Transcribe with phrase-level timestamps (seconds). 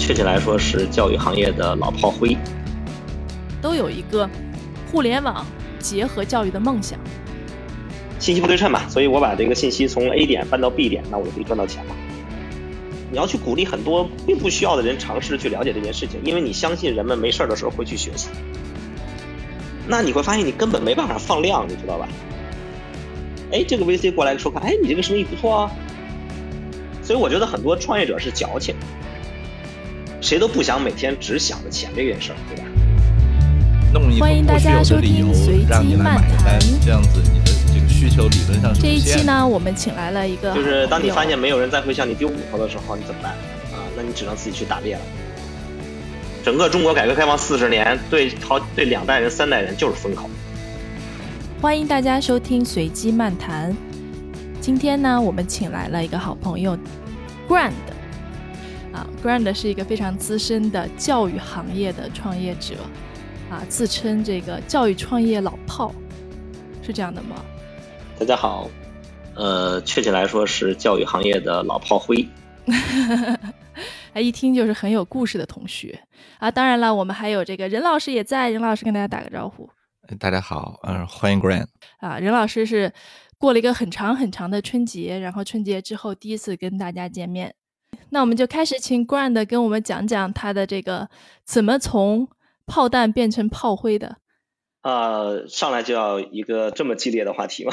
[0.00, 2.34] 确切来说是教育行业的老炮灰，
[3.60, 4.28] 都有一个
[4.90, 5.46] 互联网
[5.78, 6.98] 结合教育的梦想。
[8.18, 11.94] 信息不对称嘛，所以我把这个信息从 A 点搬到 B 点，那我就可以赚到钱了。
[13.10, 18.30] 你要去鼓励很多并不需要的人尝试去了解这件事情，因为你相信人们没事的时候会去学习。
[19.86, 22.08] 那你会发现你根本没办法放量，你知道吧？
[23.52, 25.70] 哎，这个 VC 过来说看，哎，你这个生意不错啊。
[27.02, 28.74] 所以我觉得很多创业者是矫情，
[30.20, 32.64] 谁都不想每天只想着钱这件事儿，对吧？
[33.92, 43.32] 弄一欢迎大家收听随机漫谈，这样子你的这个需求理论上是这一期呢，我们请来了一个，就是当你发现没有人再会向你丢骨头的时候，你怎么办
[43.72, 43.80] 啊？
[43.96, 45.00] 那你只能自己去打猎了。
[46.44, 50.28] 整个中国改革开放四十年，对好对两代人、三代人就是风口。
[51.62, 53.74] 欢迎大家收听随机漫谈。
[54.60, 56.78] 今天呢，我们请来了一个好朋友
[57.48, 57.72] ，Grand。
[58.92, 62.74] 啊，Grand 是一个非常资深的教育行业的创业者，
[63.48, 65.94] 啊，自称这个教育创业老炮，
[66.82, 67.44] 是这样的吗？
[68.18, 68.68] 大家好，
[69.34, 72.28] 呃，确切来说是教育行业的老炮灰。
[74.12, 75.98] 哎，一听就是很有故事的同学
[76.38, 76.50] 啊！
[76.50, 79.70] 当然了，我们还有这个任老师也在，任老师跟大家打个招呼。
[80.18, 81.66] 大家好，嗯，欢迎 Grand。
[81.98, 82.92] 啊，任老师是。
[83.38, 87.54] 过了一个很长很长的春节，然后春节之后第一次跟大家见面，
[88.10, 91.08] 那我们就开始请 Grand 跟我们讲讲他的这个
[91.44, 92.28] 怎么从
[92.66, 94.16] 炮弹变成炮灰的。
[94.82, 97.72] 呃，上来就要一个这么激烈的话题吗？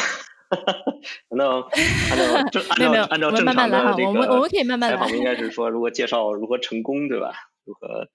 [1.30, 2.18] 那按
[2.52, 5.02] 照 按照按照正常的这个，我们我们可以慢慢来。
[5.02, 7.34] 我们应该是说，如果介绍如何成功，对吧？
[7.66, 8.08] 如何？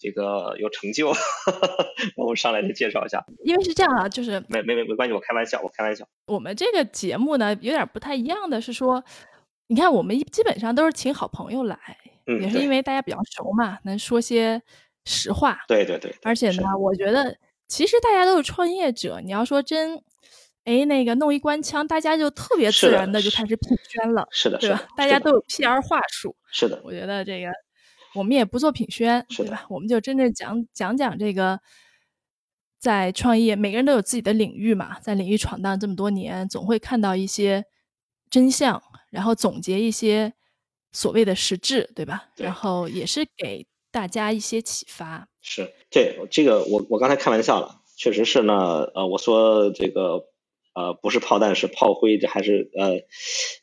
[0.00, 1.12] 这个有成就，
[2.16, 3.24] 那我上来就介绍一下。
[3.44, 6.06] 因为是这样啊，就是没没没没关系，我开玩笑，我开玩笑。
[6.26, 9.02] 我们这个节目呢，有点不太一样的是说，
[9.68, 11.78] 你看我们基本上都是请好朋友来，
[12.26, 14.60] 也是因为大家比较熟嘛，能说些
[15.04, 15.58] 实话。
[15.68, 16.14] 对对对。
[16.24, 17.36] 而且呢，我觉得
[17.68, 20.02] 其实大家都是创业者，你要说真，
[20.64, 24.88] 哎，那个弄一官腔，大家就特别自然的就开始品宣了，是的，对吧？
[24.96, 26.34] 大家都有 PR 话术。
[26.50, 26.80] 是的。
[26.84, 27.48] 我觉得这个。
[28.14, 29.66] 我们也不做品宣，对吧？
[29.68, 31.60] 我们就真正讲讲讲这个，
[32.78, 37.66] 在创业，每个人都有自己的领域嘛，在领域闯荡这么多年，总会看到一些
[38.30, 40.32] 真相，然后总结一些
[40.92, 42.28] 所谓的实质，对吧？
[42.36, 45.28] 然后也是给大家一些启发。
[45.40, 48.84] 是，对这个我我刚才开玩笑了，确实是呢。
[48.94, 50.28] 呃，我说这个
[50.74, 53.00] 呃不是炮弹是炮灰，这还是呃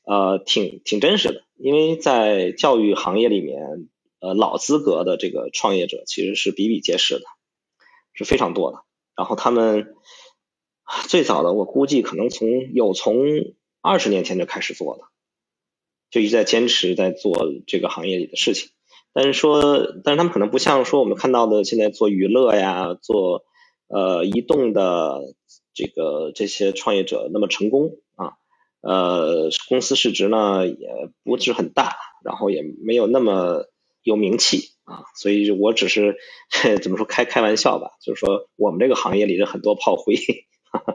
[0.05, 3.89] 呃挺挺真实的，因为在教育行业里面。
[4.21, 7.25] 呃，老资格的这个创业者其实是比比皆是的，
[8.13, 8.79] 是非常多的。
[9.15, 9.93] 然后他们
[11.07, 13.17] 最早的，我估计可能从有从
[13.81, 15.03] 二十年前就开始做的，
[16.09, 18.69] 就一直在坚持在做这个行业里的事情。
[19.13, 23.43] 但是说，但是他们可能不像说我们看到的现在做娱乐呀、做
[23.87, 25.21] 呃移动的
[25.73, 28.33] 这个这些创业者那么成功啊。
[28.81, 30.89] 呃，公司市值呢也
[31.23, 33.65] 不是很大，然后也没有那么。
[34.05, 36.15] 有名气啊，所以我只是
[36.83, 40.13] 怎么说开开玩笑吧，就是说我们这个行业里的很多炮灰。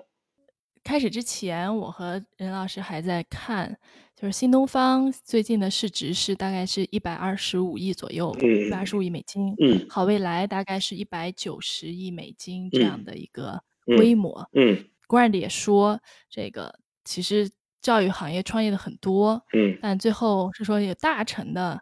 [0.85, 3.81] 开始之前，我和任老师还在看，
[4.21, 9.55] 就是新东方最近的市值是大概是一百二十五亿左右，一百二十五亿美金。
[9.59, 13.63] 嗯，好未来大概是一百九十亿美金这样的一个
[13.97, 14.47] 规模。
[14.53, 15.99] 嗯，Grand 也说，
[16.29, 21.81] 这个其实教育行业创业的很多，嗯，但最后是说有大成的。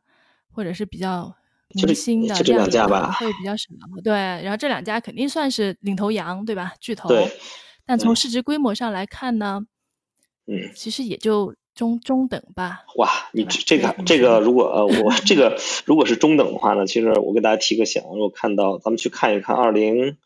[0.51, 1.33] 或者是比较
[1.69, 3.69] 明星的这两家吧，会比较少。
[4.03, 6.73] 对，然后这两家肯定算是领头羊，对吧？
[6.81, 7.09] 巨头。
[7.09, 7.31] 对。
[7.87, 9.65] 但从市值规模上来看呢，
[10.47, 12.83] 嗯，其实也就中中等吧。
[12.97, 20.17] 哇，你这个这个，如果呃我这个如果是中等的话呢，其实我给大家提个醒，我看到咱们去看一看二零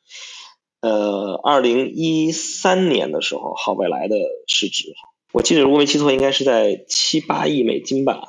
[0.80, 4.94] 呃二零一三年的时候，好未来的市值，
[5.30, 8.22] 我记得如果没记错，应该是在七八亿美金吧。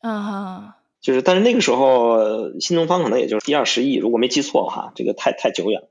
[0.00, 5.88] 啊哈，就是，但是那个时候新东方可能也就是一二十亿，如果没记错哈，这个太太久远了。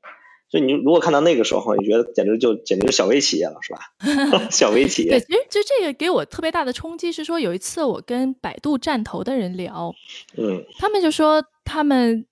[0.49, 3.79] 所以你如果看到那个时候，你觉得简直就简直是小微企业了，是吧？
[4.51, 5.09] 小微企业。
[5.09, 9.93] 对，其实就这个给我特别大的冲击是说，有一次我跟百度站投的人聊，
[10.37, 12.25] 嗯，他们就说他们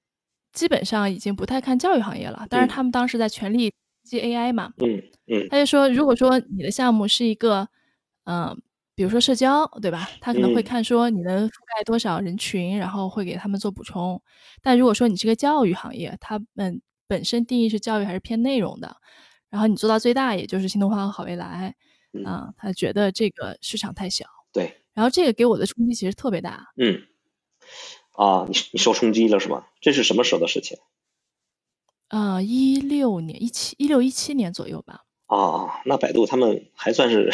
[0.53, 3.73] 基本上已经不太看教育行业了，但是他们当时在全力
[4.03, 7.67] 接 AI 嘛，嗯嗯，他就说，如果说你的项目是一个，
[8.25, 8.61] 嗯。
[8.97, 10.09] 比如说社交，对吧？
[10.21, 14.21] 他可能会看说你能覆盖多少人群，然后会给他们做补充。
[14.61, 18.97] 但如果说你是个教育行业，他们本身定义是教育还是偏内容的，
[19.49, 21.75] 然后你做到最大也就是新东方和好未来
[22.25, 24.25] 啊，他觉得这个市场太小。
[24.51, 24.81] 对。
[24.93, 26.71] 然后这个给我的冲击其实特别大。
[26.77, 27.01] 嗯，
[28.13, 29.65] 啊，你你受冲击了是吗？
[29.81, 30.77] 这是什么时候的事情？
[32.07, 35.01] 呃，一六年一七一六一七年左右吧。
[35.25, 37.29] 啊，那百度他们还算是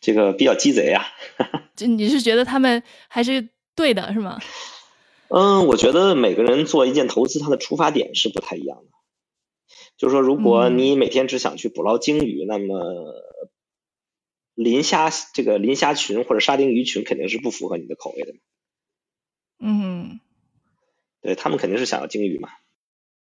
[0.00, 1.04] 这个比较鸡贼啊。
[1.74, 4.38] 就你是觉得他们还是对的，是吗？
[5.34, 8.90] 嗯，我觉得每个人做一件投资，他的出发点是不太一样的。
[9.96, 13.14] 就是说，如果你每天只想去捕捞鲸鱼，那么
[14.54, 18.34] 磷虾这个磷虾群或者沙丁鱼群肯定是不符合你的口味的。
[19.58, 20.20] 嗯，
[21.22, 22.50] 对他们肯定是想要鲸鱼嘛。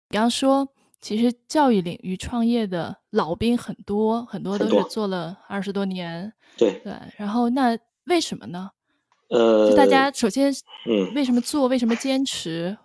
[0.08, 0.70] 比方说，
[1.02, 6.32] 其实教育领域创业的老兵很多，很多都是做了二十多年。
[6.56, 8.72] 对对，然后那为什么呢？
[9.30, 10.54] 呃，就大家首先，
[10.86, 11.68] 嗯，为什么做？
[11.68, 12.78] 为什么坚持？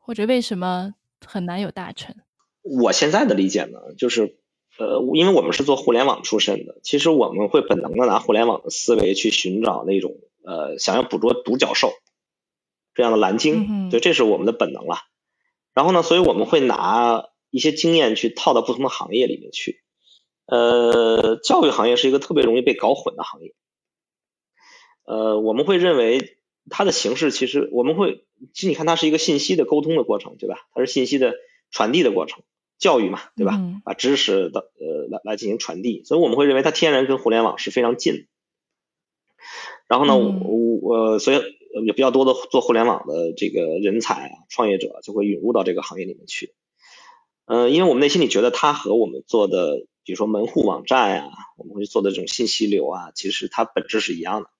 [0.00, 0.94] 或者为什么
[1.26, 2.14] 很难有大成？
[2.62, 4.38] 我现在的理解呢，就是
[4.78, 10.14] 呃，因为我们是做互联网出身的，其实我们会本能的拿互联网的思维去寻找那种
[10.44, 11.92] 呃，想要捕捉独角兽
[12.94, 14.98] 这样的蓝鲸，对，这是我们的本能了。
[15.74, 19.82] 然后呢，所以我们会拿一些经验去套到不同的行业里面去。
[20.46, 23.54] 呃，教育行业是一个特别容易被搞混的行业。
[25.08, 26.36] 呃，我们会认为
[26.68, 30.68] 它的形式其实我们会，其实你看它是一个信息的沟通的过程，对吧？
[30.74, 31.32] 它是信息的
[31.70, 32.42] 传递的过程，
[32.78, 33.58] 教育嘛，对吧？
[33.86, 38.26] 把知识的呃来来进行传递，所以我们会认为它天然跟互联网是非常近。
[39.88, 41.40] 然后呢，我我所以
[41.86, 46.52] 有比较多的做互联网的这个人才啊，创业者就会涌入到这个行业里面去。
[47.46, 54.50] 嗯，因为我们内心里觉得它和我们做的，比如说门户网站呀，我们会做的这种信息流啊，其实它本质是一样的。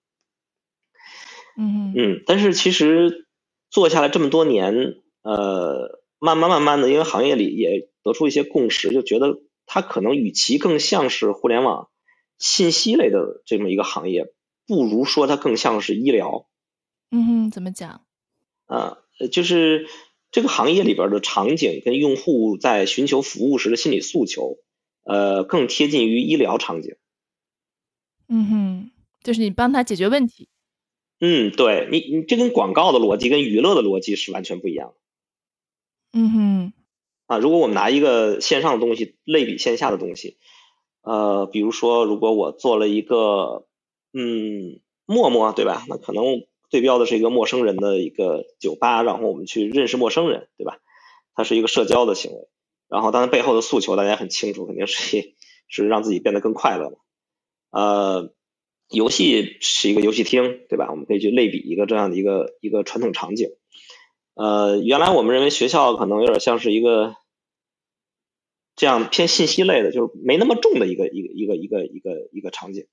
[1.61, 3.27] 嗯嗯，但是其实
[3.69, 11.89] 做下来这么多年，呃，慢慢慢慢的，因为行业里也得出一些共识，就觉得它可能与其更像是互联网
[12.39, 14.33] 信息类的这么一个行业，
[14.69, 16.47] 不如说它更像是医疗。
[17.11, 18.03] 嗯哼，怎么讲？
[18.67, 18.99] 啊，
[19.33, 19.89] 就是
[20.31, 24.59] 这个行业里边的场景跟用户在寻求服务时的心理诉求，
[25.03, 26.95] 呃，更贴近于医疗场景。
[28.29, 28.91] 嗯哼，
[29.25, 30.49] 就是你帮他解决问题。
[31.21, 34.95] 嗯，对你，你这跟广告的逻辑跟娱乐的逻辑是完全不一样的。
[36.13, 36.73] 嗯哼，
[37.27, 40.37] 啊，如果我们拿一个线上的东西类比线下的东西，
[41.03, 43.67] 呃，比如说，如果我做了一个，
[44.13, 45.85] 嗯，陌陌，对吧？
[45.89, 46.25] 那可能
[46.71, 50.79] 对标的是一个陌生人的一个酒吧，然后我们去认识陌生人，对吧？
[51.35, 52.49] 它是一个社交的行为，
[52.89, 55.35] 然后当然背后的诉求大家很清楚，肯定是
[55.67, 56.97] 是让自己变得更快乐嘛，
[57.71, 58.33] 呃。
[58.91, 60.89] 游戏是一个游戏厅，对吧？
[60.91, 63.51] 我们可以去类比一个这样的一个一个传统场景。
[64.35, 67.17] 呃，原来我们认为学校可能有点像是一个
[68.77, 72.87] 这样偏信息类的，就是没那么重的一个一个一个一个一个一个场景。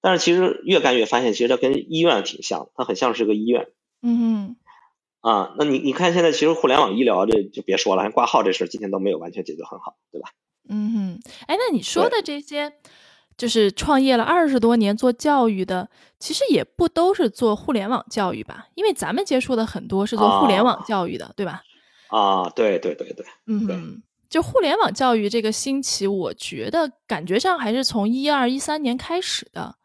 [0.00, 3.68] 但是其实越干越发现，其实它跟医院挺像，它很像是个医院。
[4.02, 4.56] 嗯哼。
[5.20, 10.30] 啊，那你你看现在其实互联网医疗这就别说了，挂号这事今天都没有完全解决很好，对吧？
[10.68, 11.20] 嗯哼。
[11.46, 12.72] 哎，那你说的这些。
[13.40, 15.88] 就是创业了二十多年做教育的，
[16.18, 18.66] 其实也不都是做互联网教育吧？
[18.74, 21.62] 因为咱们接触的很多是做互联网教育的，对吧？
[22.10, 29.76] 啊，对对对对，嗯，就互联网教育这个兴起，我觉得感觉上还是从一二一三年开始的。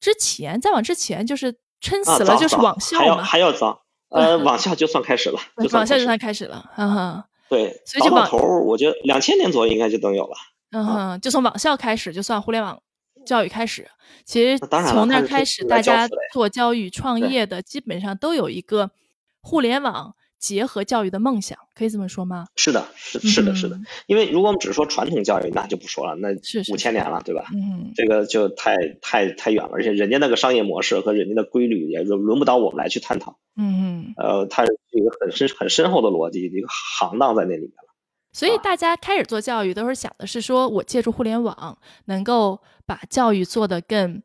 [0.00, 5.38] 之前再往之前，就是撑死了就是网校嘛，还要早， 呃，网校就算开始了，
[5.72, 7.26] 网校就算开始了，哈哈。
[7.48, 10.34] 对，所以就头，我觉得两千年左右应该就能有了。
[10.72, 12.82] 嗯哼，就从网校开始，就算互联网。
[13.28, 13.86] 教育开始，
[14.24, 18.90] 其实从那开始，大家做教育创业的基本上都有一个
[19.42, 22.46] 互联网结合教育的梦想，可以这么说吗？
[22.56, 23.78] 是的，是是的，是的。
[24.06, 26.28] 因为如果我们只是说传统教育，那就不说了，那
[26.72, 27.44] 五千年了，对吧？
[27.52, 33.38] 嗯，这个就太太太远了，而且人家那个商业模式和人家的规律也轮轮不到我们来去探讨。
[33.56, 37.87] 嗯嗯，呃，它是一个很深很深厚的逻辑，一个行当在那里面了。
[38.32, 44.22] 所以大家开始做教育，都是想的是说我借助互联网能够把教育做得更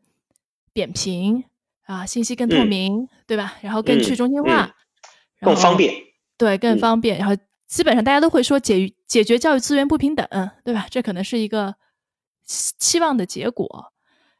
[0.73, 1.43] 扁平
[1.85, 3.55] 啊，信息更透明，对吧？
[3.61, 4.75] 然后更去中心化，
[5.39, 5.93] 更方便，
[6.37, 7.17] 对，更方便。
[7.17, 10.27] 然后基本上大家都会说解解决教育资源不平等，
[10.63, 10.85] 对吧？
[10.91, 11.75] 这可能是一个
[12.45, 13.91] 期望的结果。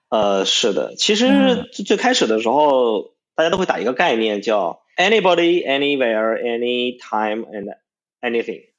[0.10, 7.76] 呃，是的，其实最开始的时候，大家都会打一个概念叫 anybody, anywhere, anytime and
[8.22, 8.73] anything。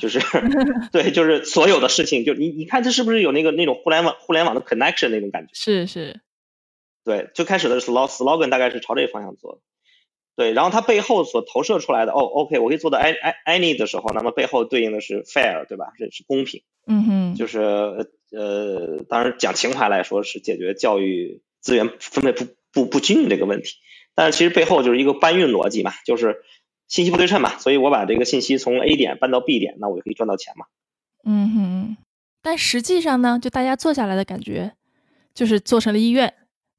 [0.00, 0.20] 就是
[0.92, 5.50] 对，就是所有的事情，就你你看这是不是有那个那种互联网互联网的 connection 那种感觉？
[5.54, 6.20] 是是，
[7.04, 9.60] 对，最开始的 slog slogan 大概是朝这个方向做的，
[10.36, 15.92] 对，然后它背后所投射出来的，哦，OK，我可以做到 any any 的时候，那么背后对应的是 fair，对吧？
[15.98, 23.74] 这是公平，嗯哼，就是呃，当然讲情怀来说是解决教育资源分配不不不均匀这个问题，
[24.14, 26.42] 但是其实背后就是一个搬运逻辑嘛，就是。
[26.88, 30.66] 信息不对称嘛，所以我把这个信息从 A 点搬到 B 点，那我就可以赚到钱嘛。
[31.24, 31.96] 嗯哼，
[32.42, 34.72] 但实际上呢，就大家做下来的感觉，
[35.34, 36.34] 就是做成了医院。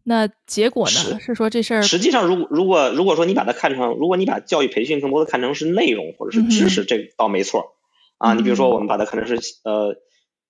[0.07, 1.19] 那结果呢？
[1.19, 7.75] 是说这事儿实际上，如果如果如果说你把它看成，如果你把教育培训更多的看成是内容或者是知识，这倒没错
[8.19, 8.35] 啊。
[8.35, 9.95] 你比如说，我们把它看成是呃，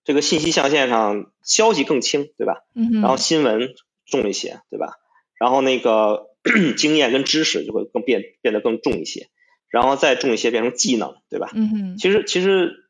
[0.03, 2.63] 这个信息象限上消息更轻，对吧？
[2.75, 3.69] 嗯然后新闻
[4.05, 4.95] 重一些，对吧？
[5.39, 6.27] 然后那个
[6.75, 9.29] 经验跟知识就会更变变得更重一些，
[9.75, 11.51] 然后再重一些变成技能，对吧？
[11.53, 11.97] 嗯哼。
[11.97, 12.87] 其实其实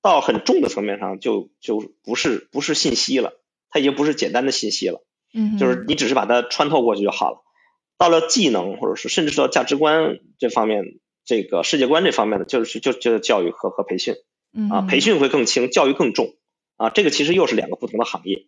[0.00, 3.32] 到很重的层面上，就就不是不是信息了，
[3.68, 5.04] 它已经不是简单的信息了。
[5.34, 7.38] 嗯，就是你只是把它穿透过去就好了。
[7.96, 14.14] 到了技能或者是甚至到价值观这方面，这个世界观这方面的，就是就就是教育和和培训
[14.70, 16.36] 啊，培训会更轻，教育更重
[16.76, 16.90] 啊。
[16.90, 18.46] 这个其实又是两个不同的行业。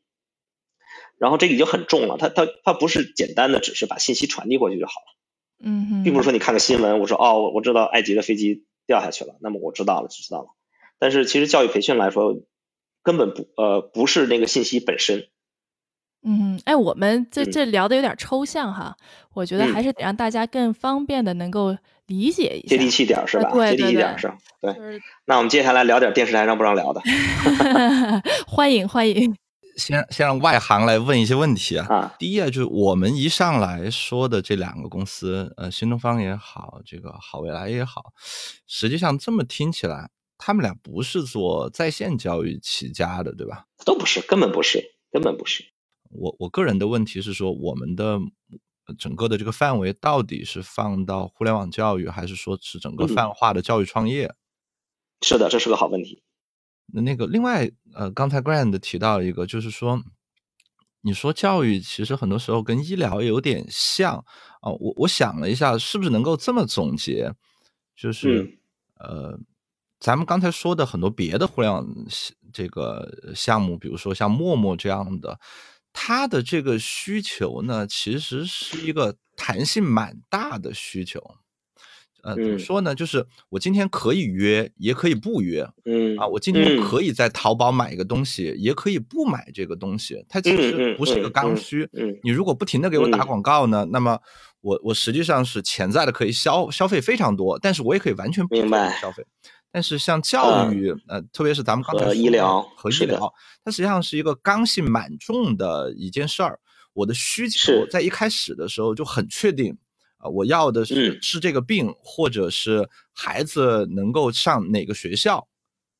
[1.19, 5.20] 然后这个已经很重了，它它它不是简单的只是把信息传递过去就好了。
[5.63, 10.49] 嗯并不是说你看个新闻，我说哦，我知道埃及的飞机掉下去了，那么我知道了就知道了。
[10.99, 12.35] 但是其实教育培训来说，
[13.03, 15.29] 根本不呃不是那个信息本身。
[16.23, 18.97] 嗯，哎，我们这这聊的有点抽象哈，
[19.33, 21.77] 我觉得还是得让大家更方便的能够
[22.07, 23.51] 理解一下，接地气点是吧？
[23.53, 24.31] 对接地气点是。
[24.61, 24.75] 对。
[25.25, 27.01] 那我们接下来聊点电视台上不让聊的。
[28.47, 29.35] 欢 迎欢迎。
[29.77, 31.87] 先先让外行来问一些问题啊。
[31.89, 32.15] 啊。
[32.19, 38.13] 第一啊，就是我们一上来说的这两个公司，呃，新东方也好，这个好未来也好，
[38.67, 43.67] 实际上这么听起来，他们俩不是做在线教育起家的，对吧？
[43.85, 45.65] 都不是，根本不是，根本不是。
[46.11, 48.19] 我我个人的问题是说，我们的
[48.99, 54.35] 整个的这个范围到底是放到互联网教育，还是说是整个泛化的教育创业？
[55.23, 56.23] 是的，这是个好问题。
[56.93, 60.03] 那那个另外，呃，刚才 Grand 提到一个，就是说，
[61.03, 64.17] 你说教育其实很多时候跟医疗有点像
[64.61, 64.71] 啊。
[64.71, 67.33] 我我想了一下，是不是能够这么总结？
[67.97, 68.59] 就是
[68.99, 69.39] 呃，
[69.99, 71.87] 咱们刚才说的很多别的互联网
[72.53, 75.39] 这个项目，比如说像陌陌这样的。
[75.93, 81.21] 它的这个需求呢，其实是一个弹性蛮大的需求。
[82.23, 82.95] 呃，怎么说呢？
[82.95, 85.67] 就是我今天可以约，也可以不约。
[85.85, 90.25] 嗯啊，我今天可以在淘宝买一个东西，也可以不买这个东西。
[90.29, 91.89] 它其实不是一个刚需。
[91.93, 94.19] 嗯，你如果不停的给我打广告呢，那么
[94.61, 98.57] 我我实际上是潜在的可以消消费非常多，但是我也可以完全不
[99.01, 99.25] 消费。
[99.73, 103.33] 但是像教育，呃，特别是咱们刚才说医疗和医疗，
[103.65, 106.59] 它实际上是一个刚性蛮重的一件事儿。
[106.93, 109.79] 我的需求在一开始的时候就很确定，
[110.21, 115.49] 啊，我要的是治这个病，或者是孩子能够上哪个学校，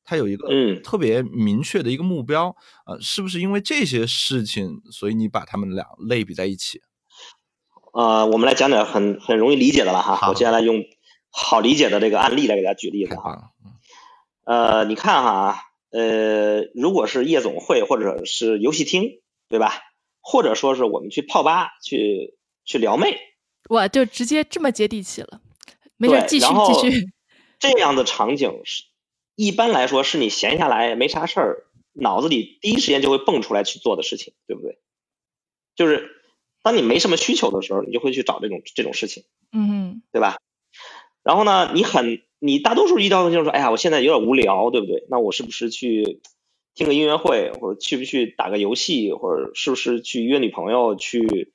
[0.03, 0.47] 他有一个
[0.83, 2.55] 特别明确的一个目标。
[2.85, 6.81] 呃，是不是因为这些事情，所以你把他们俩类比在一起？
[7.93, 10.29] 呃，我们来讲点很很容易理解的了哈。
[10.29, 10.83] 我接下来用
[11.29, 13.51] 好理解的这个案例来给大家举例子哈。
[14.45, 15.59] 呃，你看哈，
[15.91, 19.73] 呃，如果是夜总会或者是游戏厅，对吧？
[20.23, 23.17] 或者说是我们去泡吧去去撩妹，
[23.71, 25.41] 哇，就直接这么接地气了。
[25.97, 27.07] 没事，继续继续。
[27.59, 28.83] 这样的场景是
[29.35, 34.79] 一般来说是你闲下来没啥事儿，脑子里第一时间就会蹦出来去做的事情，对不对？
[35.75, 36.09] 就是
[36.63, 40.37] 当你没什么需求的时候，你就会去找这种这种事情，嗯，对吧？
[41.23, 42.21] 然后呢，你很。
[42.43, 45.05] 你大多数遇到的就是说，哎呀，我现在有点无聊，对不对？
[45.11, 46.21] 那我是不是去
[46.73, 51.53] 听个音乐会，或者去不去打个游戏，或者是不是去约女朋友去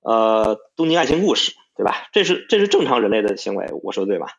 [0.00, 2.08] 呃东京爱情故事，对吧？
[2.12, 4.38] 这是这是正常人类的行为，我说对吧？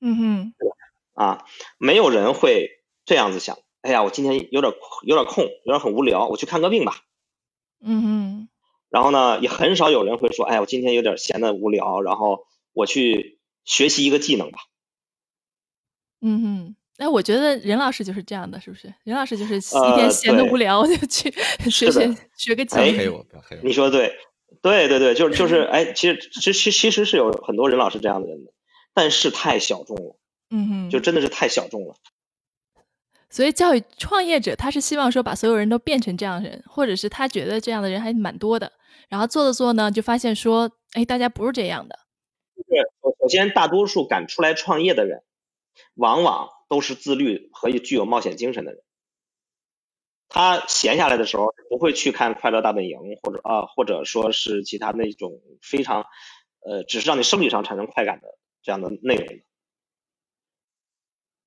[0.00, 0.76] 嗯哼，对吧？
[1.14, 1.44] 啊，
[1.78, 4.72] 没有人会这样子想，哎呀，我今天有点
[5.02, 6.96] 有点空，有点很无聊，我去看个病吧。
[7.80, 8.48] 嗯哼。
[8.88, 14.58] 然后呢，也很少有人会说，哎呀，我今天有点闲的无聊，然后我去学习一个技能吧。
[16.22, 18.92] 嗯哼，哎，我觉得任老师就是这样的，是不是？
[19.04, 21.30] 任老师就是一天闲的无聊就去
[21.68, 22.96] 学学学个技能。
[22.96, 23.62] 黑我，不要黑我。
[23.62, 24.14] 你说对，
[24.62, 28.52] 对对对，就是就是，哎，其实其实其实是有很多任老师这样的人的，
[28.94, 30.18] 但是太小众了。
[30.50, 31.94] 嗯哼，就真的是太小众了。
[33.30, 38.72] 所以教育创业者他是希望说把所有人都变成这样的人，或者是他觉得这样的人还蛮多的，
[39.08, 41.98] 然后做着做呢，就发现说，哎，大家不是这样的。
[42.68, 42.78] 对，
[43.20, 45.22] 首先大多数敢出来创业的人。
[45.94, 48.80] 往往都是自律和具有冒险精神的人。
[50.28, 56.04] 他闲下来的时候不会去看《快乐大本营》或者啊，或者说是其他那种非常
[56.64, 58.28] 呃，只是让你生理上产生快感的
[58.62, 59.40] 这样的内容。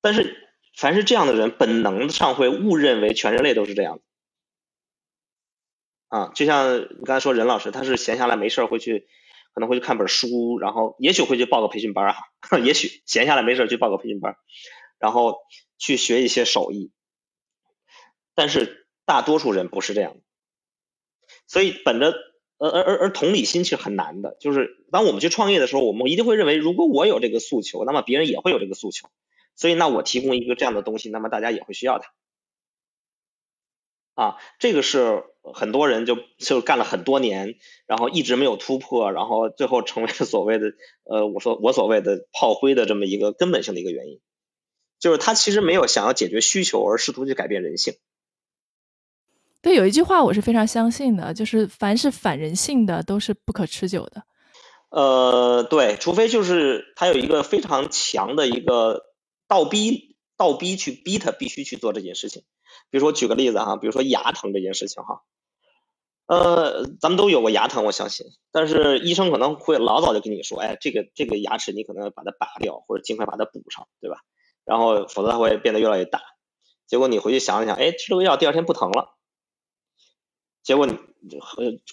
[0.01, 4.03] 但是，凡是这样的人，本能上会误认为全人类都是这样的。
[6.07, 9.07] 啊，就像你刚才说任老师，他是闲下来没事会去。
[9.51, 12.15] 可能会去看本书，然后也许会去报个培训班啊，
[12.63, 14.35] 也许闲下来没事去报个培训班，
[14.99, 15.39] 然后
[15.79, 16.91] 去学一些手艺。
[18.39, 20.21] 但是大多数人不是这样的，
[21.45, 22.13] 所以本着
[22.57, 29.09] 呃而而而同理心其实很难的，就是当我们去创业的时候，我们一定会认为，如果我有这个诉求，那么别人也会有这个诉求，
[29.57, 32.13] 所以那我提供一个这样的东西，那么大家也会需要它。
[34.13, 37.55] 啊，这个是很多人就就干了很多年，
[37.87, 40.71] 然后一直没有突破，然后最后成为了所谓的
[41.03, 44.21] 呃，我说我所谓的炮灰的这么一个根本性的一个原因，
[44.97, 47.95] 就是他其实没有想要解决需求，而试图去改变人性。
[49.61, 54.23] 对，有一句话我是非常相信的，就是凡是反人性的都是不可持久的。
[54.89, 59.03] 呃，对，除非就是他有一个非常强的一个
[59.47, 62.43] 倒逼倒逼去逼他必须去做这件事情。
[62.89, 65.21] 比如说举个例子哈，比如说牙疼这件事情哈，
[66.25, 74.21] 呃，咱们都有过牙疼，我相信，但是医生可能会老早就跟你说，哎，这个这个牙齿你可能要把它拔掉，或者尽快把它补上，对吧？
[74.63, 76.21] 然后否则它会变得越来越大。
[76.87, 79.18] 结果你回去想一想，哎，吃了个药，第二天不疼了。
[80.69, 80.99] 结果你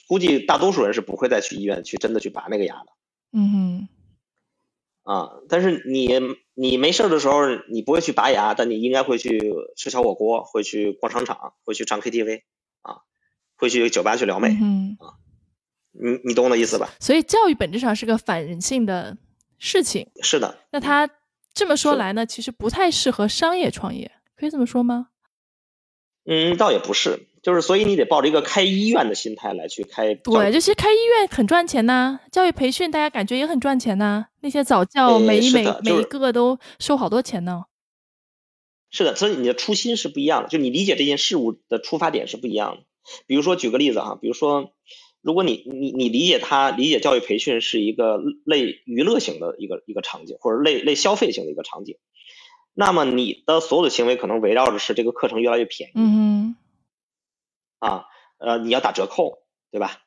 [0.06, 2.86] 估计大多数人是不会再去医院去真的去拔那个牙的。
[3.32, 3.88] 嗯哼。
[5.02, 6.10] 啊，但是你
[6.52, 7.40] 你没事的时候，
[7.70, 12.42] 你不会去拔牙，但你应该会去吃小火锅，会去逛商场，会去唱 KTV，
[12.82, 12.98] 啊，
[13.56, 14.48] 会去酒吧去撩妹，
[14.98, 15.16] 啊，
[15.92, 16.90] 你你懂我的意思吧？
[17.00, 19.16] 所以教育本质上是个反人性的
[19.58, 20.10] 事情。
[20.20, 20.58] 是的。
[20.70, 21.08] 那他
[21.54, 25.08] 这么说来呢，其实不太适合商业创业，可以这么说吗？
[26.26, 27.26] 嗯，倒也不是。
[27.46, 30.16] 就是所以你得抱着一个开医院的心态来去开。
[30.16, 34.26] 对，就是开医院很赚钱呐，教育培训大家感觉也很赚钱呐。
[34.40, 37.66] 那些早教每一每每一个都收好多钱呢。
[38.90, 42.82] 是的，所以你的初心是不一样的，就你理解这件事物的出发点是不一样的。
[43.28, 44.72] 比如说举个例子哈，比如说
[45.22, 51.96] 如果你你你理解它理解教育培训是一个类娱乐型的一个一个场景，或者类类消费型的一个场景，
[52.74, 55.92] 那么你的所有的行为可能围绕着是这个课程越来越便宜。
[55.94, 56.56] 嗯。
[57.78, 58.06] 啊，
[58.38, 59.38] 呃，你要打折扣，
[59.70, 60.02] 对吧？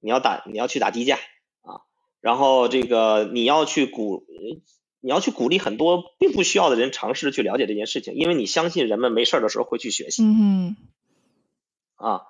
[0.00, 1.16] 你要打，你要去打低价
[1.62, 1.82] 啊。
[2.20, 4.24] 然后这个你要去鼓，
[5.00, 10.22] 你要去鼓励很多并不需要的人尝试去了解这件事情，因为你相信人们没事的时候会去学习。
[10.24, 10.76] 嗯
[11.94, 12.22] 啊，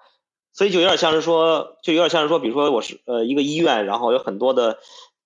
[0.53, 4.79] 所以就有点像是说，就有点像是说，比如说我是呃一个医院，然后有很多的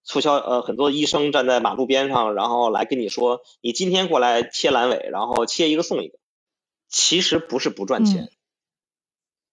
[0.04, 6.18] 促销，呃很多医生站在马路边上，然后来跟你说，你今天过来切阑尾，然后切一个送一个，
[6.88, 8.30] 其实不是不赚钱。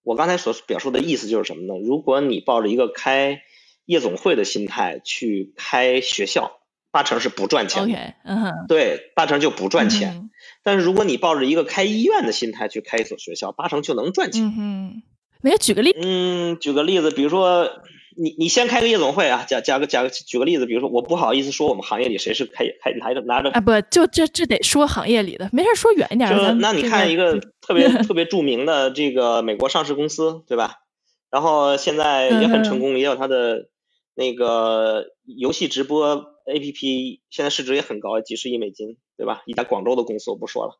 [0.03, 1.79] 我刚才所表述的意思就是什么呢？
[1.83, 3.41] 如果你抱着一个开
[3.85, 6.59] 夜总会的心态去开学校，
[6.91, 8.13] 八成是不赚钱的。
[8.23, 10.29] 嗯哼，对，八成就不赚钱。
[10.61, 14.43] 但是如果你抱着一个开医院的心态去开一所学校，八成就能赚钱。
[14.43, 15.03] 嗯哼，
[15.41, 15.95] 没有举个例。
[15.99, 17.69] 嗯，举个例子，比如说。
[18.17, 26.29] 你你先开个夜总会啊，讲讲个讲个举个例子，比如说我不好意思说我们行业里谁是开开拿着拿着啊不就这这得说行业里的，没事说远一点。
[26.29, 30.75] 就那你看一个特别 特别著名的这个美国上市公司，对吧？
[31.29, 33.69] 然后现在也很成功，也有它的
[34.13, 39.41] 那个游戏直播 APP，现在市值也很高，几十亿美金，对吧？
[39.45, 40.79] 一家广州的公司我不说了，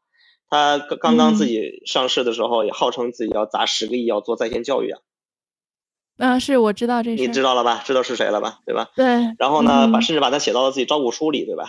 [0.50, 5.00] 他刚刚自己上市的时候也号称自己要砸十个亿要做在线教育啊。
[6.18, 7.82] 啊，是我知道这，你知道了吧？
[7.86, 8.60] 知道是谁了吧？
[8.66, 8.90] 对吧？
[8.96, 9.06] 对。
[9.38, 11.66] 然后呢，把甚至把它写到了自己招股书里，对吧？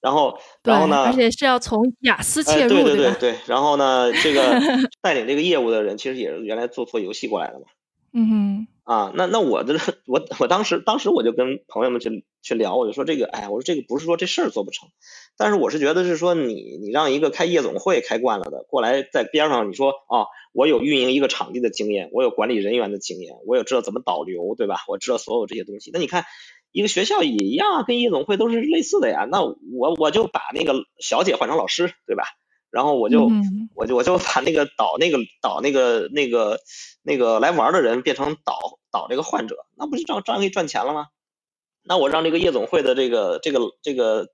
[0.00, 1.04] 然后，然后呢？
[1.04, 3.34] 而且是要从雅思切入，对对对对。
[3.46, 4.42] 然后呢，这个
[5.02, 7.66] 带领这个业务的人，其实也是原来做做游戏过来的嘛。
[8.16, 8.66] 嗯。
[8.84, 9.74] 啊，那那我的
[10.06, 14.88] 我我当时当时我就跟朋友们去去聊，我就说这个，哎，我说这个不是说这事儿做不成，
[15.36, 24.76] 但是我是觉得是说你你让一个开夜总会开惯了的过来在边上，你说啊，我有运营一个场地的经验，我有管理人员的经验，我有知道怎么导流，对吧？
[24.86, 25.90] 我知道所有这些东西。
[25.92, 26.24] 那你看
[26.70, 29.26] 一个学校也一样，跟夜总会都是类似的呀。
[29.28, 32.22] 那我我就把那个小姐换成老师，对吧？
[32.76, 33.30] 然后我就
[33.74, 36.60] 我就我就把那个导那个导那个那个
[37.02, 41.06] 那个来玩的人变成导导这个患者，那不是这样这样可以赚钱了吗？
[41.82, 44.26] 那我让这个夜总会的这个这个这个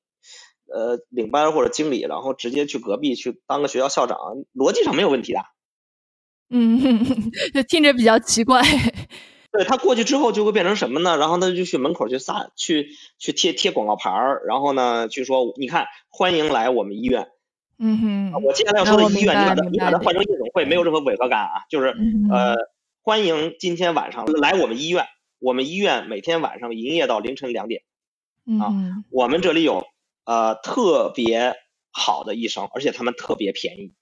[0.66, 4.18] 呃领班或者经理，然后直接去隔壁去当个学校校长，
[4.52, 5.38] 逻辑上没有问题的。
[6.50, 8.61] 嗯， 就听着比较奇怪。
[9.52, 11.16] 对他过去之后就会变成什么呢？
[11.18, 17.28] 然后他就去门口去撒去去贴贴广告牌儿，然后呢去说你看欢迎来我们医院。
[17.85, 21.64] 嗯哼，我接下来要说的医院，你把它你把它换成夜总会，没有任何违和感啊。
[21.68, 21.88] 就是
[22.31, 22.55] 呃，
[23.03, 25.07] 欢迎今天晚上来我们医院，
[25.40, 27.83] 我们医院每天晚上营业到凌晨两点。
[28.61, 28.71] 啊，
[29.11, 29.85] 我们这里有
[30.25, 31.57] 呃特别
[31.90, 33.95] 好的医生，而且他们特别便宜。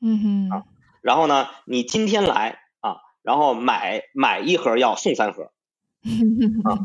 [0.00, 0.62] 嗯哼，啊，
[1.02, 5.50] 然后呢，你今天来啊，然后买买一盒药送三盒。
[6.62, 6.78] 啊，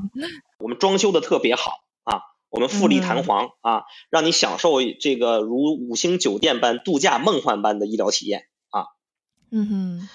[0.58, 8.86] 我们装修的特别好啊，我们富丽堂皇啊，让你享受这个如五星酒店般度假梦幻般的医疗体验啊。
[9.50, 10.10] 嗯哼。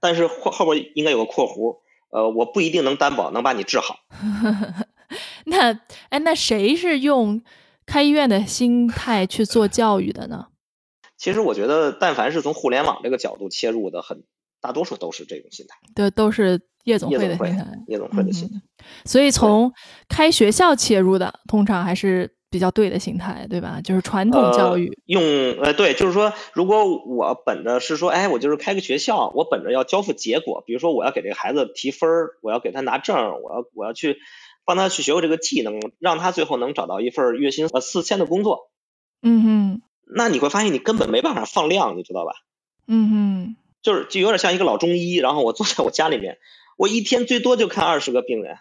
[0.00, 1.78] 但是后后边应该有个括弧，
[2.10, 4.00] 呃，我不一定能担保能把你治好。
[5.46, 7.42] 那哎，那谁是用
[7.86, 10.48] 开医院的心态去做教育的呢？
[11.16, 14.24] 其实我觉得，但凡是从互联网这个角度切入的，很
[14.64, 15.76] 大多数都是这种心态。
[15.94, 17.66] 对，都是夜总会的心态。
[17.86, 18.62] 夜总会的心态。
[19.04, 19.70] 所以从
[20.08, 23.82] 开学校切入的，通常还是比较对的心态，对吧？
[23.84, 24.98] 就是传统教育。
[25.04, 25.22] 用
[25.60, 34.16] 呃，对，就是说，如果我本着是说，哎，我就是开个学校，我本着要交付结果，比如说我要给这个孩子提分儿，我要给他拿证，我要我要去
[34.64, 38.70] 帮他去学会这个技能，让他最后能找到一份月薪呃四千的工作。
[39.20, 39.82] 嗯哼。
[40.16, 42.32] 那你会发现你根本没办法放量，你知道吧？
[42.86, 46.38] 嗯哼，就是就有点像一个老中医，然后我坐在我家里面，
[46.76, 48.56] 我一天最多就看二十个病人。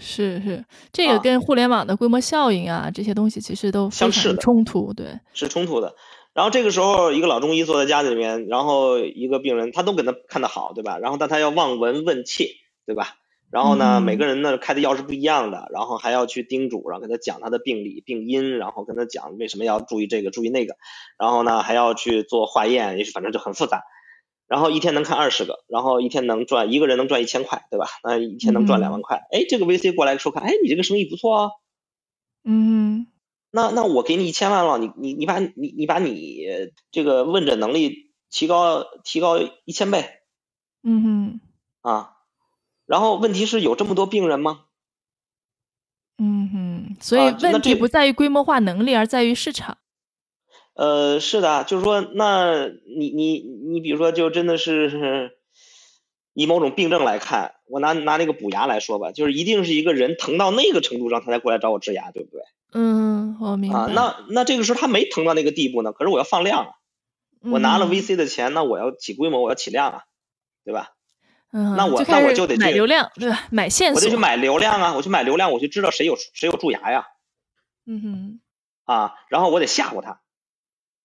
[0.00, 5.94] 是是，这个跟互联网的规模效应啊，这些东西其实都相似冲突，对，是冲突的。
[6.32, 10.98] 然后这个时候，一个老中医坐在家里面，然后一个病人他都给他看得好，对吧？
[10.98, 12.52] 然后但他要望闻问切，
[12.86, 13.14] 对吧？
[13.50, 20.76] 然后呢，每个人呢开的药是不一样的，然后还要去叮嘱，然后跟他讲他的病理病因，然后跟他讲为什么要注意这个注意那个，
[21.18, 23.82] 然后呢还要去做化验，也许反正就很复杂。
[24.48, 27.86] 然后一天能看二十个，然后一天能赚一个人能赚一千块，对吧？
[28.02, 29.18] 那一天能赚两万块。
[29.30, 31.50] 哎，这个 VC 过来说看，哎，你这个生意不错啊。
[32.44, 33.06] 嗯。
[33.50, 36.42] 那那我给你一千万了，你你你把你你把你
[36.90, 40.04] 这个问诊能力提高提高一千倍。
[40.82, 41.40] 嗯哼。
[41.82, 42.14] 啊。
[42.86, 44.64] 然后问题是有这么多病人吗？
[46.20, 49.78] 嗯哼，所以问题不在于规模化能力，而在于市场。
[50.78, 55.32] 呃，是的，就是说，那你你你，比如说，就真的是
[56.34, 62.42] 以某种病症来看，我拿拿那个补牙来说吧，就是一定是一个人疼到那个程度上，他才过来找我治牙，对不对？
[62.74, 63.78] 嗯，我明白。
[63.80, 66.70] 啊，那那这个时候他没疼到那个地步呢，可是我要放量啊，
[67.40, 70.02] 我拿了 VC 的钱，那我要起规模，我要起量啊，
[70.64, 70.90] 对吧？
[71.50, 73.48] 嗯，那我那我就得买流量，对吧？
[73.50, 74.94] 买线索，我得去买流量啊！
[74.94, 77.06] 我去买流量，我就知道谁有谁有蛀牙呀。
[77.84, 78.40] 嗯哼。
[78.84, 80.20] 啊，然后我得吓唬他，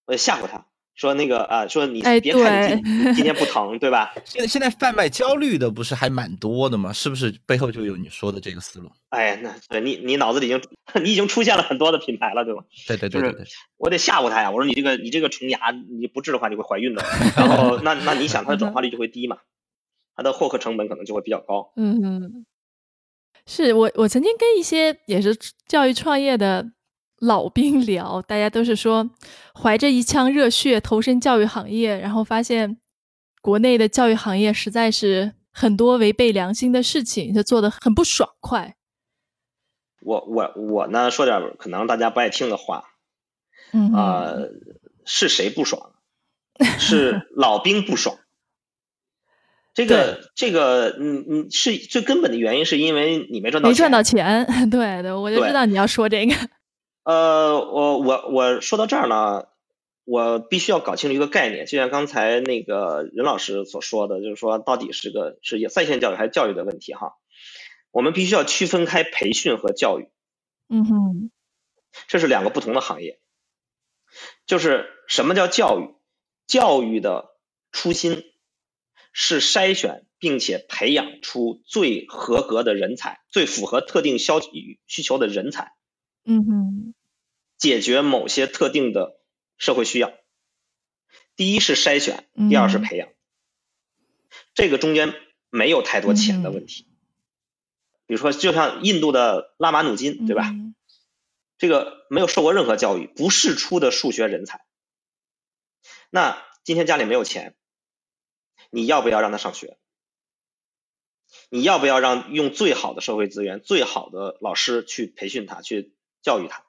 [0.06, 4.13] 我得吓唬他，说那个啊，说你别看今今天不疼，对吧？
[4.26, 6.92] 现在现在贩卖焦虑的不是还蛮多的吗？
[6.94, 8.92] 是不是背后就有你说的这个思路？
[9.10, 10.62] 哎，那对你你脑子里已经
[11.04, 12.63] 你已经出现了很多的品牌了，对吧？
[12.88, 13.46] 对对对对对。
[13.78, 14.52] 我得吓唬他呀！
[14.52, 17.04] 我说你这个你这个虫牙你不治的话你会怀孕的，
[17.36, 19.38] 然后那那你想它的转化率就会低嘛？
[20.16, 21.74] 它的获客成本可能就会比较高。
[21.76, 22.46] 嗯嗯，
[23.48, 25.36] 是我我曾经跟一些也是
[25.68, 26.72] 教育创业的
[27.26, 29.10] 老兵聊，大家都是说
[29.54, 32.78] 怀着一腔热血投身教育行业，然后发现
[33.42, 38.76] 国内的教育行业实在是很多违背良心的事情，就做的很不爽快。
[40.02, 42.84] 我我我呢说点可能大家不爱听的话，
[43.72, 44.34] 嗯啊，
[45.06, 45.92] 是谁不爽？
[46.78, 48.18] 是老兵不爽。
[49.74, 54.46] 这个这个，嗯嗯，是最根本的原因，是因为你没赚到没赚到钱。
[54.70, 56.36] 对对，我就知道你要说这个。
[57.04, 59.48] 呃，我我我说到这儿呢，
[60.04, 67.13] 我必须要搞清楚一个概念，就像刚才那个任老师所说的，就是说到底是个是在线教育还是教育的问题哈。
[67.92, 70.10] 我们必须要区分开培训和教育。
[70.70, 71.32] 嗯哼，
[72.08, 73.20] 这是两个不同的行业。
[74.46, 75.96] 就是什么叫教育？
[76.48, 77.36] 教育的
[77.72, 78.24] 初心。
[79.16, 84.39] 是筛选并且培养出最合格的人才，最符合特定消
[84.88, 85.74] 需求的人才。
[86.26, 86.94] 嗯哼，
[87.58, 89.20] 解决某些特定的
[89.58, 90.14] 社会需要。
[91.36, 93.10] 第一是筛选，第二是培养。
[94.54, 95.14] 这个中间
[95.50, 96.88] 没有太多钱的问题。
[98.06, 100.54] 比如说，就像印度的拉马努金，对吧？
[101.58, 104.66] 这个没有受过任何教育，不世出的数学人才。
[106.10, 107.56] 那今天家里没有钱。
[108.70, 109.78] 你要不要让他上学？
[111.50, 116.64] 你要不要让用最好的社会资源、最好的老师去培训他、去教育他？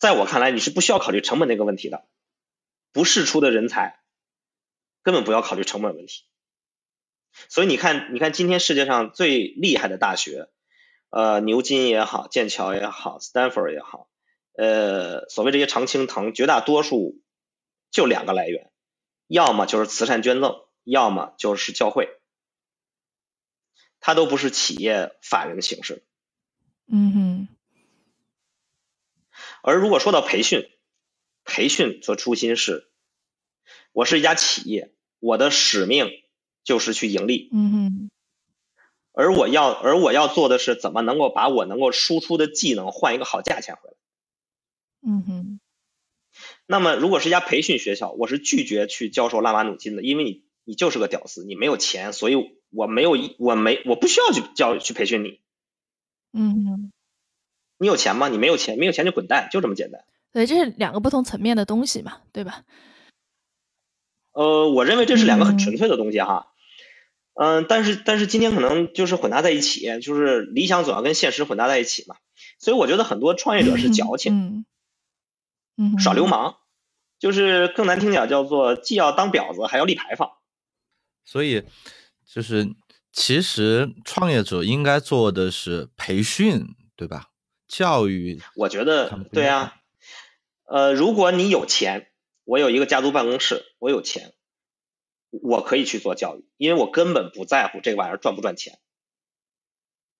[0.00, 2.08] 在我看来，你是不需要考虑成本那个问题的。
[2.90, 4.00] 不世出的人才，
[5.02, 6.24] 根本不要考虑成本问题。
[7.48, 10.48] 所以你看，你看今天世界上最厉害的大学，
[11.10, 14.10] 呃，牛津也好，剑桥也好，Stanford 也好，
[14.54, 17.22] 呃，所谓这些常青藤，绝大多数。
[17.90, 18.70] 就两个来源，
[19.28, 22.17] 要么就是慈善捐赠，要么就是教会，
[24.00, 26.04] 它都不是企业法人形式。
[26.86, 27.48] 嗯哼。
[29.62, 30.68] 而如果说到培训，
[31.44, 32.88] 培训的初心是，
[33.92, 36.10] 我是一家企业，我的使命
[36.64, 37.48] 就是去盈利。
[37.52, 38.10] 嗯哼。
[39.12, 43.96] 而我要而我要做的是怎么能够把我能够输出的技能换一个好价钱回来。
[45.02, 45.60] 嗯哼。
[46.66, 55.40] 那么如果是一家培训学校，我是拒绝去教授拉马努金的，因为你你就是个屌丝，你没有钱，所以我没有我没我不需要去教去培训你。
[56.32, 56.92] 嗯哼。
[57.80, 58.28] 你有钱吗？
[58.28, 60.04] 你没有钱，没有钱就滚蛋，就这么简单。
[60.32, 62.64] 对，这是两个不同层面的东西嘛，对吧？
[64.32, 66.52] 呃，我认为这是两个很纯粹的东西哈。
[67.34, 72.16] 嗯，但是但是今天可能就是混搭在一起，就是理想总要跟现实混搭在一起嘛。
[72.58, 74.64] 所以我觉得很多创业者是矫情，
[75.76, 76.56] 嗯，耍流氓，
[77.20, 80.32] 就是更难听点叫做既要当婊子还要立牌坊。
[81.24, 81.62] 所以
[82.32, 82.68] 就是
[83.10, 87.30] 其实创业者应该做的是培训，对吧？
[87.66, 89.74] 教育，我觉得对啊。
[90.64, 92.10] 呃，如果你有钱，
[92.44, 94.34] 我有一个家族办公室，我有钱。
[95.30, 98.78] 我可以去做教育，因为我根本不在乎这玩意儿赚不赚钱。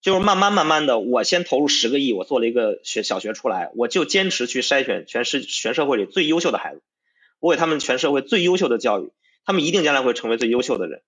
[0.02, 6.82] 就是慢慢慢慢的，我先投入十个亿，我做了一个学小学出来，我就坚持去筛选全世全社会里最优秀的孩子，
[7.40, 9.10] 我给他们全社会最优秀的教育，
[9.44, 11.02] 他们一定将来会成为最优秀的人，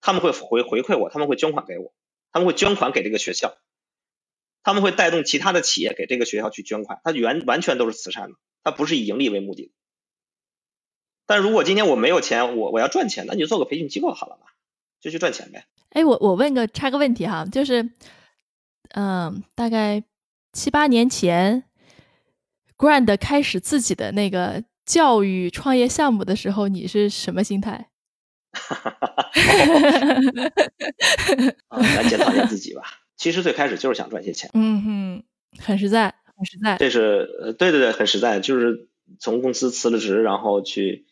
[0.00, 1.92] 他们会回回馈我，他们会捐款给我，
[2.32, 3.56] 他们会捐款给这个学校，
[4.62, 9.72] 他们会带动其他的企业给这个学校去捐款，它完完全都是慈善的，它不是以盈利为目的。
[11.26, 14.46] 但如果今天我没有钱，我我要赚钱，那你就做个培训机构好了嘛，
[15.00, 15.66] 就去赚钱呗。
[15.90, 17.90] 哎，我我问个插个问题哈，就是，
[18.90, 20.04] 嗯，大概
[20.52, 21.64] 七八年前
[22.76, 27.90] ，Grand 开始自己的那个教育创业项目的时候，你是什么心态？
[28.58, 29.30] 哈哈哈哈
[31.68, 31.78] 哈！
[31.80, 32.82] 来检讨一下自己吧。
[33.16, 34.50] 其实最开始就是想赚些钱。
[34.54, 35.22] 嗯哼，
[35.58, 36.76] 很实在，很实在。
[36.78, 41.06] 这是呃，对对对，很实在，就是从公司辞了职，然后去。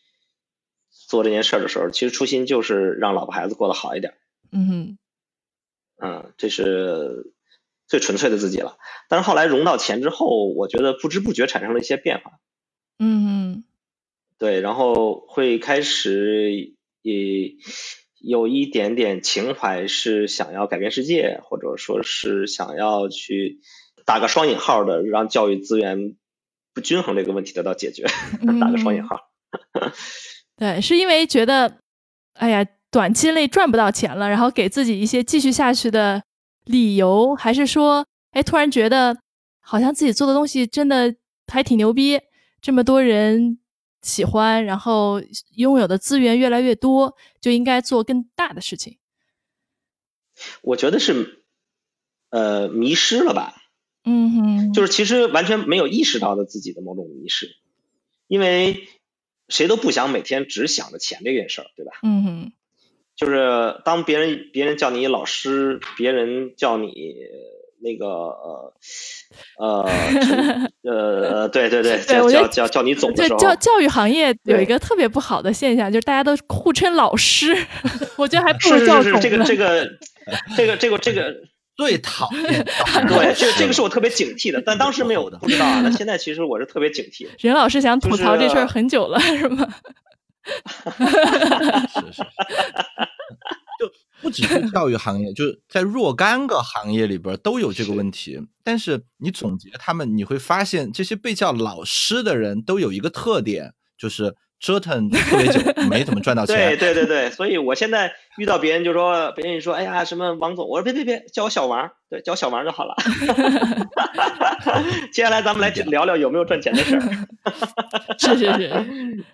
[0.89, 4.15] 做这件事的时候，其实初心就是让老婆孩子过得好一点。
[4.51, 4.97] 嗯哼，
[6.01, 7.31] 嗯，这是
[7.85, 8.77] 最纯粹的自己了。
[9.07, 12.39] 但是后来融到钱之后，我觉得不知不觉产生了一些变化。
[12.99, 13.63] 嗯哼，
[14.37, 16.73] 对，然后会开始
[17.07, 17.55] 也
[18.19, 23.59] 有一点点情怀，是想要改变世界，或者说是想要去
[24.05, 26.15] 打个双引号的，让教育资源
[26.73, 28.05] 不均衡这个问题得到解决。
[28.59, 29.19] 打个双引号。
[30.57, 31.77] 对，是因为觉得，
[32.33, 36.23] 哎呀，短期内赚不到钱了，然后给自己一些继续下去的
[36.65, 39.15] 理由，还是说，哎，突然觉得
[39.61, 41.15] 好像自己做的东西真的
[41.47, 42.19] 还挺牛逼，
[42.59, 43.59] 这么多人
[44.01, 45.21] 喜欢，然后
[45.55, 48.97] 拥有的资源越来越多，就应该做更大的事情。
[50.61, 51.43] 我觉得是，
[52.29, 53.55] 呃，迷失了吧？
[54.03, 57.55] 嗯哼，就是其实完全没有意识到的自己的某种迷失，
[58.27, 58.87] 因为。
[59.49, 61.93] 谁都不想每天只想着钱这件事儿，对吧？
[62.03, 62.51] 嗯哼。
[63.15, 66.89] 就是当别人别人叫你老师，别人叫你
[67.81, 68.73] 那个呃
[69.59, 69.89] 呃
[70.83, 77.55] 呃对对对，叫叫叫叫你总的时候，教教育行业有一个特别不好的现象，就是大家都互称老师，
[78.17, 79.87] 我觉得还不如叫总这个这个
[80.55, 81.33] 这个这个这个。
[81.77, 82.65] 最讨厌，
[83.07, 85.79] 对，这这个是我特别警惕的，但当时没有的不知道啊。
[85.83, 87.27] 那现在其实我是特别警惕。
[87.37, 89.67] 任老师想吐槽这事儿很久了，是吗？
[91.93, 92.23] 是是，就
[94.21, 98.39] 不只是教育行业， 就是在若干个行业里边都有这个问题。
[98.63, 104.35] 但是你总结他们，你会发现这些被叫老师的人都有一个特点，就是。
[104.59, 106.55] 折腾 特别久，没怎么赚到钱。
[106.55, 112.95] 对 对对对，所以我现在遇到别人就说，别人说，哎呀，什么王总，我说别别别，叫我小王，对，叫小王就好了。
[115.13, 117.01] 接下来咱们来聊聊有没有赚钱的事儿。
[118.17, 119.25] 是是是，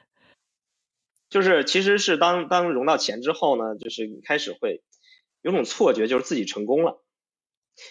[1.33, 4.83] 就是其实是当当融到钱之后呢，就是你开始会
[5.41, 7.01] 有种错觉，就是自己成功了，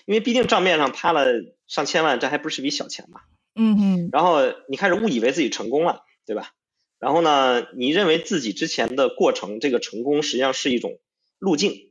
[0.07, 1.26] 因为毕竟账面上趴了
[1.66, 3.20] 上千万，这还不是笔小钱嘛。
[3.57, 4.09] 嗯嗯。
[4.12, 6.55] 然后你开始误以为自己成功了，对吧？
[7.00, 7.66] 然后呢？
[7.74, 11.00] 你认为自己之前的过程，这个成功实际上是一种
[11.40, 11.90] 路径，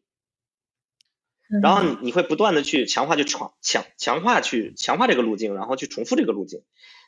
[1.61, 6.63] 然后你你会不断的去强化、去闯、强强化、去强化这个路径，然后去重复这个路径。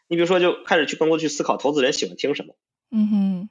[0.10, 2.56] 你比如说，就开始去更多去思考投资人喜欢听什么，
[2.92, 3.50] 嗯哼，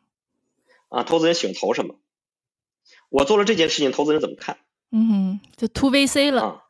[0.92, 1.96] 啊，投资人喜欢投什么？
[3.08, 4.58] 我做了这件事情，投资人怎么看？
[4.90, 6.64] 嗯哼，就 to VC 了。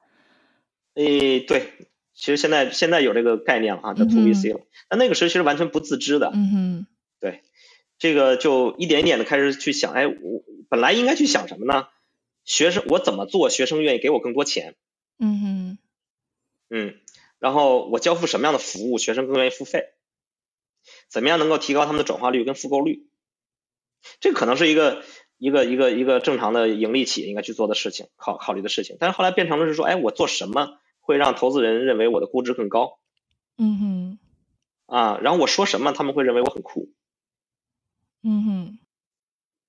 [0.94, 1.72] 诶，对，
[2.14, 4.60] 其实现在现在有这个概念了啊，叫 to VC 了。
[4.90, 6.30] 那那个时候其实完全不自知的。
[6.34, 6.86] 嗯哼，
[7.20, 7.42] 对。
[7.98, 11.88] 这个就一点一点的开始去想，哎，我本来应该去想什么呢？
[12.44, 14.74] 学生我怎么做，学生愿意给我更多钱？
[15.18, 15.78] 嗯哼，
[16.70, 16.94] 嗯，
[17.38, 19.84] 然后我交付什么样的服务，学生更愿意付费？
[21.08, 23.06] 怎么样能够提高他们的转化率跟复购率？
[24.20, 25.02] 这可能是一个
[25.38, 28.96] 一个一个一个正常的盈利企业应该去做的事情，考考虑的事情。
[29.00, 32.98] 但是后来变成了是说，哎，我做什么会让投资人认为我的估值更高？
[33.58, 34.18] 嗯哼，
[34.86, 36.92] 啊，然后我说什么他们会认为我很酷？
[38.22, 38.78] 嗯哼，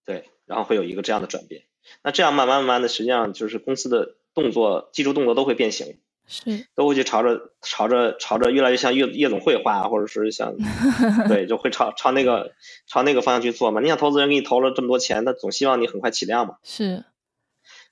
[0.05, 1.63] 对，然后会有一个这样的转变。
[2.01, 5.99] 那这样慢慢慢慢的，实际上就是公司的动作、技术动作都会变形。
[6.25, 10.55] 是，都会去朝着朝着朝着越来越像夜夜总会化，或者是像
[11.27, 12.53] 对，就会朝朝那个
[12.87, 13.81] 朝那个方向去做嘛。
[13.81, 16.55] 你想投资人给你投了这么多钱，他总希望你很快起量嘛。
[16.63, 17.03] 是，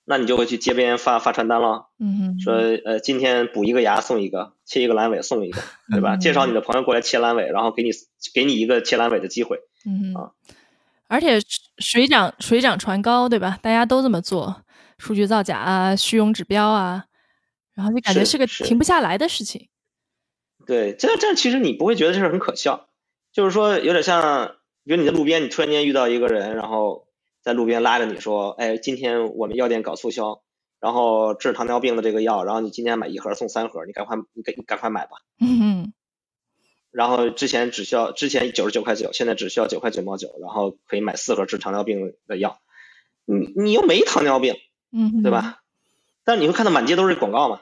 [0.06, 2.54] 那你就会去街边发发传单了，嗯哼，说
[2.86, 6.16] 呃今天补一个牙送一个，切一个阑尾送一个，对吧？
[6.16, 7.90] 介绍你的朋友过来切阑尾，然后给你
[8.34, 10.32] 给你一个切阑尾的机会，嗯啊。
[11.08, 11.38] 而且
[11.80, 13.60] 水涨水涨船高，对吧？
[13.62, 14.64] 大家都这么做，
[14.98, 17.04] 数据造假啊，虚荣指标啊。
[17.74, 19.70] 然后就感觉是个停不下来的事情。
[20.66, 22.90] 对，这这其实你不会觉得这事很可笑，
[23.32, 27.08] 就是说有点像，比如你在路边，你突然间遇到一个人，然后
[27.42, 30.44] 在路边拉着你说：“哎，今天我们药店搞促销，
[30.80, 35.94] 然后治糖尿病的这个药，然后你今天买一盒送三盒，你赶快你赶赶快买吧。”嗯。
[36.92, 42.60] 然后之前只需要之前九十九块九，现在只需要九块九毛九，然后可以买四盒治糖尿病的药。
[43.24, 44.56] 你你又没糖尿病，
[44.92, 45.61] 嗯，对吧？
[46.32, 47.60] 但是你会看到满街都是广告嘛？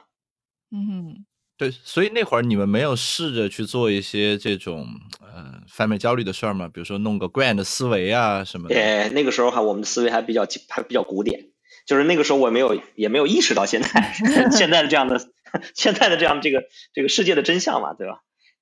[0.70, 4.86] 嗯，对，所以那会儿你们没有试着去做一些这种
[5.20, 6.68] 呃贩卖焦虑的事儿吗？
[6.72, 8.74] 比如说弄个 grand 思维啊什么的。
[8.76, 11.50] 对，那个时候哈，我们的思维还比较还比较古典，
[11.84, 14.12] 就是那个时候我没有也没有意识到现在
[14.56, 15.18] 现在的这样的
[15.74, 18.20] 现在的这样这个这个世界的真相嘛，对吧？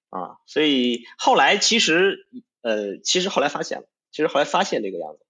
[0.08, 2.26] 啊，所以后来其实
[2.62, 5.26] 呃，其实后来发现了，其实后来发现这个样子。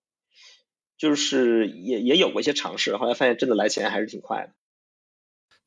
[0.96, 4.52] 就是也也有过一些尝试，后来发现真的来钱还是挺快的。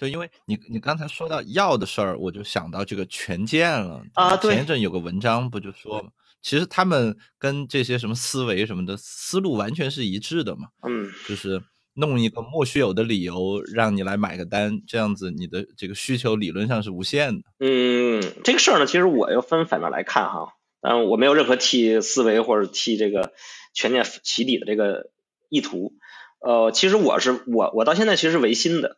[0.01, 4.35] 对，因为你你刚才说到药的事儿，我就想到这个权健了啊。
[4.35, 6.03] 对，前一阵有个文章不就说，
[6.41, 10.69] 其实他们跟这些什么思维什么的思路完全是一致的嘛。
[10.81, 11.61] 嗯，就是
[11.93, 17.43] 弄一个莫须有的理由让你来买个单，这样子你的这个需求理论上是无限的。
[17.59, 23.33] 嗯，这个事儿呢，其实我又分反面来看哈，嗯，我没有任何替思维或者替这个
[23.75, 25.11] 权健起底的这个。
[25.53, 25.95] 意图，
[26.39, 28.95] 呃，其实我是我我到现在其实是唯心的，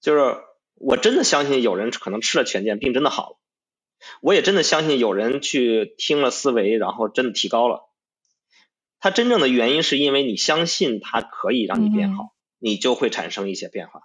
[0.00, 0.36] 就是
[0.74, 3.36] 我真的相信有人可能吃了权健病真的好了，
[4.20, 7.88] 我也真的相信有人去听了思维然后真的提高了，
[9.00, 14.02] 他真正的原因是因为你相信它可以让你变好，你就会产生一些变化，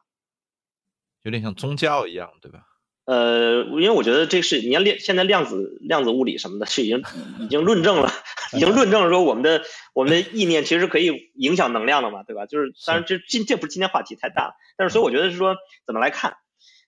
[1.21, 2.67] 有点像宗教一样，对吧？
[3.05, 7.03] 呃，因为我觉得这是你看量现在量子量子物理什么的，是已经
[7.41, 8.09] 已经论证了，
[8.57, 9.63] 已经论证了说我们的
[9.93, 12.45] 我们的意念其实可以影响能量的嘛，对吧？
[12.45, 16.37] 就是当然这今这不是今天话题太大了，但是所以我觉得是说怎么来看，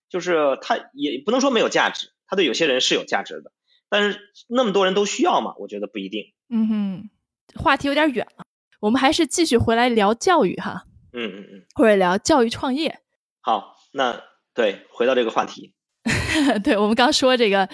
[0.09, 3.51] 就是它也不能说没有价值，它对有些人是有价值的，
[3.89, 5.53] 但是那么多人都需要嘛？
[5.57, 6.33] 我觉得不一定。
[6.49, 7.09] 嗯哼，
[7.55, 8.45] 话题有点远了，
[8.79, 10.85] 我们还是继续回来聊教育哈。
[11.13, 12.99] 嗯嗯嗯，或者聊教育创业。
[13.39, 14.21] 好，那
[14.53, 15.73] 对回到这个话题。
[16.63, 17.69] 对我们刚说这个，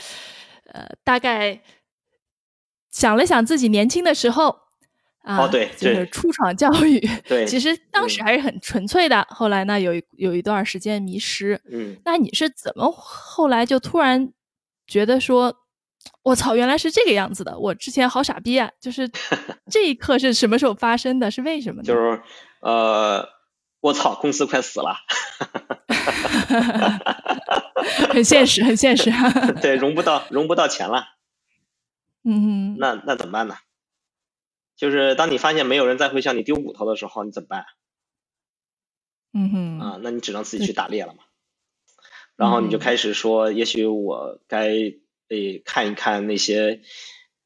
[0.65, 1.59] 呃，大概
[2.91, 4.55] 想了想自己年轻的时候
[5.23, 6.99] 啊，对，就是初闯教育。
[7.27, 9.25] 对，其实当时还是很纯粹的。
[9.29, 11.59] 后来呢，有有一段时间迷失。
[11.71, 14.31] 嗯，那你是怎么后来就突然
[14.87, 15.55] 觉得说，
[16.23, 17.57] 我操，原来是这个样子的？
[17.57, 18.69] 我之前好傻逼啊！
[18.79, 19.07] 就是
[19.69, 21.29] 这一刻是什么时候发生的？
[21.29, 21.87] 是为什么呢？
[21.87, 22.19] 就是
[22.61, 23.23] 呃，
[23.79, 24.95] 我操，公司快死了。
[28.09, 29.11] 很现实，很现实。
[29.61, 31.05] 对，融不到，融不到钱了。
[32.23, 33.57] 嗯，那那怎么办呢？
[34.75, 37.65] 就是当你发现没有人再会向你丢骨头的时候，你怎么办？
[39.33, 39.79] 嗯哼。
[39.79, 41.23] 啊，那你只能自己去打猎了嘛。
[42.35, 44.69] 然后你就开始说，也许我该
[45.29, 46.81] 诶看一看那些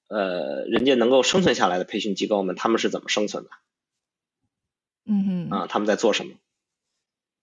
[0.08, 3.50] 呃人家能够生存下来的培训机构们，他们是怎么生存的。
[5.06, 5.50] 嗯哼。
[5.50, 6.36] 啊，他们在做什么？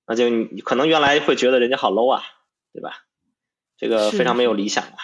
[0.07, 2.23] 那就你可能原来会觉得人家好 low 啊，
[2.73, 3.07] 对吧？
[3.77, 4.97] 这个非常没有理想啊。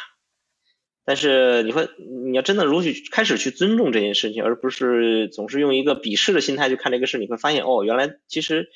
[1.08, 1.88] 但是你会，
[2.28, 8.68] 你要真的如去开始去尊重这件事情，而不是总是用一个鄙视的心态去看这个事，你会发现哦，原来其实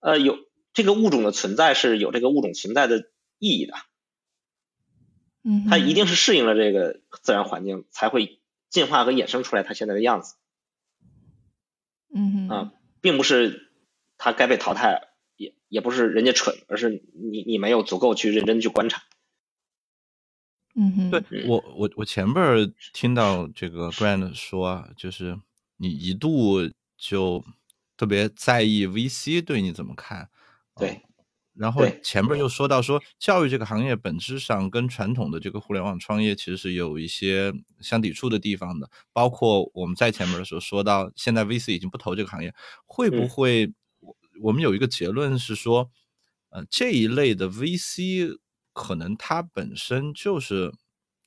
[0.00, 0.38] 呃有
[0.72, 3.74] 这个物种的存在是有这个物种存在的意义的。
[5.44, 10.36] 嗯，它一定是适应了这个自然环境，才会进化和衍生出来它现在的样子。
[12.14, 12.72] 嗯啊，
[13.02, 13.70] 并不是
[14.16, 15.08] 它该被淘汰。
[15.36, 19.02] 也也不是人家蠢，而是你你没有足够去认真去观察。
[20.76, 25.36] 嗯哼，对我我我前边儿听到这个 Grant 说，就是
[25.76, 26.58] 你一度
[26.96, 27.44] 就
[27.96, 30.28] 特别在意 VC 对你怎么看。
[30.76, 31.02] 对，
[31.54, 38.88] 然后前面又说到说，教育这个行业本质上跟传统的这个互联网创业其实是有一些相抵触的地方的。
[39.12, 42.54] 包括我们在前面的时候说到，现在 VC 已经不投这个行业，
[42.86, 43.72] 会不会？
[44.42, 45.90] 我们有一个结论是说，
[46.48, 48.38] 呃，这一类的 VC
[48.72, 50.72] 可能他本身就是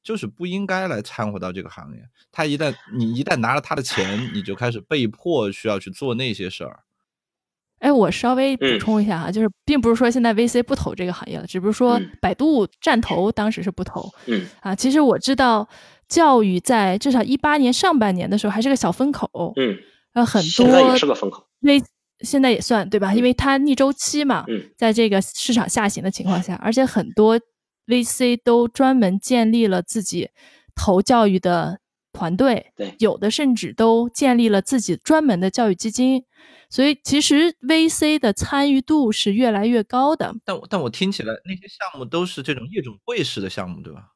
[0.01, 2.01] 就是不应该来掺和到这个行业。
[2.31, 6.79] 他一旦你一旦拿了他的钱，你就开始被迫需要去做那些事儿。
[7.79, 14.09] 哎，我稍微补充一下哈，就是并不是说现在 VC 不投这个行业了，只不是说百度站投当时是不投。
[14.27, 15.67] 嗯啊，其实我知道
[16.07, 19.53] 教育在至少一八年上半年的时候还是个小风口。
[19.57, 19.77] 嗯，
[20.13, 21.45] 呃，很多现在也是个风口。
[21.59, 21.81] V
[22.23, 23.13] 现在也算对吧？
[23.13, 24.43] 因为它逆周期嘛。
[24.47, 27.39] 嗯，在这个市场下行的情况下，而且很多
[27.87, 30.29] VC 都专门建立了自己
[30.73, 31.79] 投教育的
[32.11, 32.71] 团队。
[32.75, 36.23] 对，有的甚至都建立了自己专门的教育基金。
[36.69, 44.07] 所以其实 VC 的参与度是越来越高的，但但我听起来那些项目都是这种夜总会式的项目，对吧？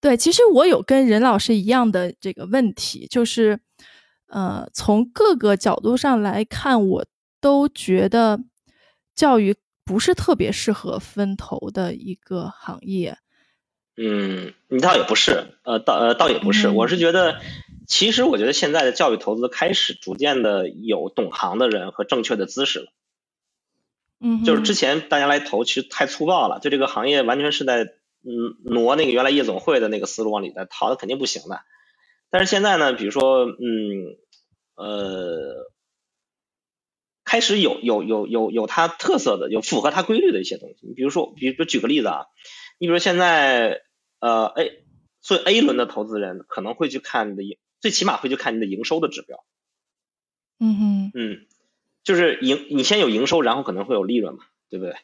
[0.00, 3.60] 对，其实我有跟任老师一样的这个问题，就是
[4.28, 7.06] 呃，从各个角度上来看，我
[7.40, 8.40] 都觉得
[9.14, 13.18] 教育不是特别适合分头的一个行业。
[13.96, 17.40] 嗯，你倒也不是，呃，倒呃倒也不是，我是觉得。
[17.86, 22.92] 其实我觉得现在的教育投资开始逐渐的有懂行的人和正确的姿势了。
[24.20, 31.62] 嗯，就是之前大家来投，其实太粗暴了，就这个行业完全是在嗯挪那个原来夜总会的那个思路往里在套，那肯定不行的。
[32.28, 34.18] 但是现在呢，比如说嗯
[34.74, 35.70] 呃，
[37.28, 40.86] 开始有有有有有它特色的、有符合它规律的一些东西。
[40.88, 42.26] 你比如说，比如举个例子啊，
[42.78, 43.82] 你比如现在
[44.18, 44.82] 呃 A
[45.20, 47.58] 做 A 轮的投资人可能会去看你的。
[47.80, 49.44] 最起码会去看你的营收的指标，
[50.58, 51.46] 嗯哼，嗯，
[52.02, 54.96] 就是营你先有营收，然后可能会有利润嘛，对不对？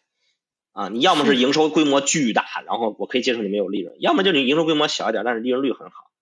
[0.73, 6.14] 啊，你要么是营收规模巨大，然后我可以接受你没有利润，要么就是你营收规模小一点，但是利润率很好，啊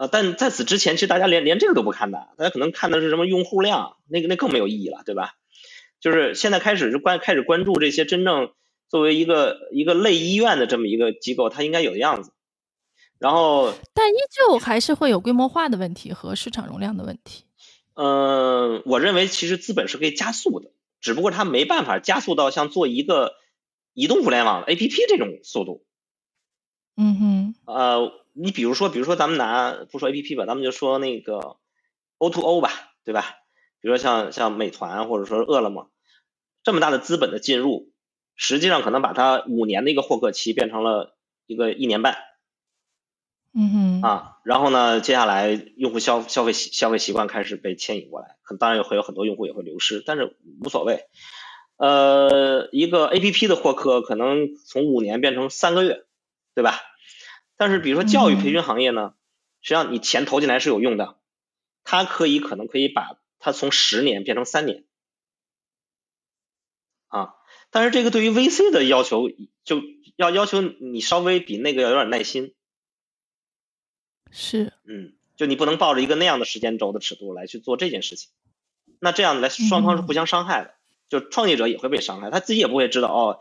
[0.00, 5.34] 啊，但在此之前，其实大家连连这个都不看的，大家可能看的是什么用户量，那个那更没有意义了，对吧？
[6.00, 8.54] 就是现在开始就关开始关注这些真正
[8.88, 12.32] 作为一个一个类医院的这么一个机构，它应该有的样子。
[13.18, 17.44] 然后，但依旧还是会有规模化的问题和市场容量的问题。
[17.92, 20.70] 嗯，我认为其实资本是可以加速的，
[21.02, 23.34] 只不过它没办法加速到像做一个
[23.92, 25.84] 移动互联网 APP 这种速度。
[26.96, 27.54] 嗯哼。
[27.66, 28.12] 呃，
[28.42, 31.56] 你比如说，比如说咱们拿不说 APP 吧，咱们就说那个
[32.18, 32.70] O to O 吧，
[33.04, 33.36] 对吧？
[33.80, 35.90] 比如说像像美团或者说饿了么
[36.62, 37.92] 这么大的资本的进入，
[38.34, 41.16] 实际上可能把它五年的一个获客期变成了
[41.46, 42.16] 一个一年半。
[43.52, 51.08] 嗯哼啊，然后呢，接下来用户消消费消费习惯开始被牵引过来，可当然也会有很多用户也会流失，但是无所谓。
[51.76, 56.04] 呃，一个 A P P 的获客可能从五年变成三个月，
[56.54, 56.78] 对吧？
[57.60, 59.12] 但是比如说教育培训行业呢，
[59.60, 61.18] 实际上你钱投进来是有用的，
[61.84, 64.84] 它可以可能可以把它从十年变成三年，
[67.08, 67.34] 啊，
[67.68, 69.28] 但是这个对于 V C 的要求
[69.62, 69.82] 就
[70.16, 72.54] 要要求你稍微比那个要有点耐心。
[74.30, 78.30] 是，嗯，就你不能抱着一个那样的时间轴的尺度来去做这件事情，
[79.00, 80.74] 那这样来双方是互相伤害的，
[81.10, 83.40] 就创业者也会被伤害，他自己也不会知道哦，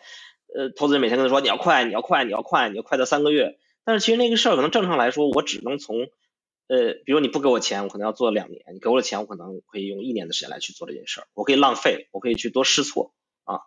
[0.53, 3.57] 呃，投资人每天跟他说你要快，你要快，你要快，你要快到三个月，
[3.89, 5.97] 但是其实那个事儿可能正常来说，我只能从，
[6.67, 13.13] 呃，比如你不给我钱，我可能要做两年，你给我了钱，我可能可以用一年的时间来去做这件事儿，我可以浪费，我可以去多试错
[13.45, 13.61] 啊。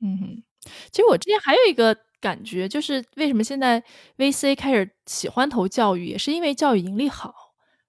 [0.00, 0.42] 嗯哼，
[0.90, 1.96] 其实我之前还有一个。
[2.20, 3.80] 感觉就是为什么现在
[4.16, 7.32] VC 开始喜欢投教育，也是因为教育盈利好，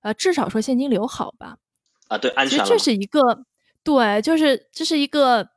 [0.02, 1.58] 呃，至少说现金流好吧？
[2.10, 2.60] 啊，对，安全。
[2.60, 3.20] 其实这是一个，
[3.84, 5.50] 对，就是这是一个，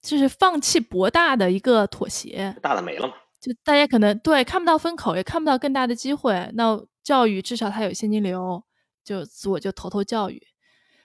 [0.00, 2.56] 就是放弃博大的一个妥协。
[2.62, 3.14] 大的没了嘛？
[3.44, 6.50] 就大家可能对看不到风口，也看不到更大的机会。
[6.54, 8.64] 那教育至少它有现金流，
[9.04, 9.18] 就
[9.50, 10.42] 我就投投教育。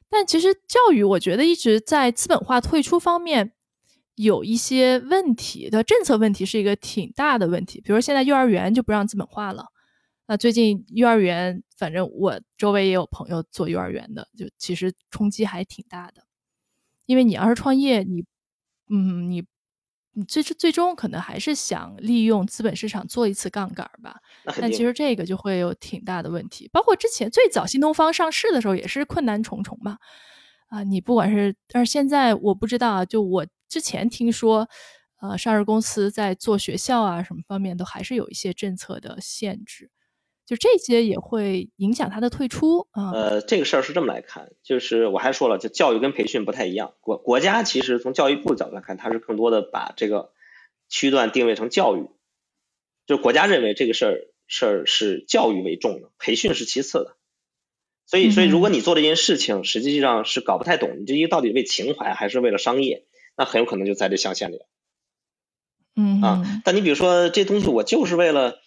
[0.10, 3.52] 但其实教育，我觉得一直在资本化退出方面。
[4.16, 9.68] 有一些问题的政策问题是一个挺大的问题，比如现在幼儿园就不让资本化了。
[10.28, 16.24] 那最近幼儿园，反正我周围也有朋友做幼儿园的，就其实冲击还挺大的。
[17.06, 18.26] 因为你要是创业，你，
[18.90, 19.46] 嗯，你，
[20.14, 24.16] 你最最终可能还是想利用资本市场做一次杠杆吧。
[24.60, 26.70] 但其实这个就会有挺大的问题。
[26.72, 29.98] 包括之前最早新东方上市的时候也是困难重重嘛。
[30.68, 33.46] 啊，你不管是，但是现在我不知道啊，就我。
[33.72, 34.68] 之前听说，
[35.22, 39.92] 呃，上市公司在做学校啊什么方面都还是有一些政策的限制，
[40.50, 43.12] 就这些也会影响他的退出啊。
[43.12, 46.96] 呃，这个事儿是这么来看，就是我还说了，就教育跟培训不太一样。
[47.02, 50.32] 国国家其实从教育部的角度来看，它是更多的把这个
[50.90, 52.10] 区段定位成教育，
[53.06, 57.16] 就是国家认为这个事儿事儿是教育为重的，培训是其次的。
[58.08, 63.06] 所以，所以如果你做这件事情实际上是搞不太懂，你这一个到底为情怀还是为了商业，
[63.38, 64.62] 那很有可能就在这象限里。
[65.96, 68.60] 嗯啊，但你比如说这东西，我就是为了。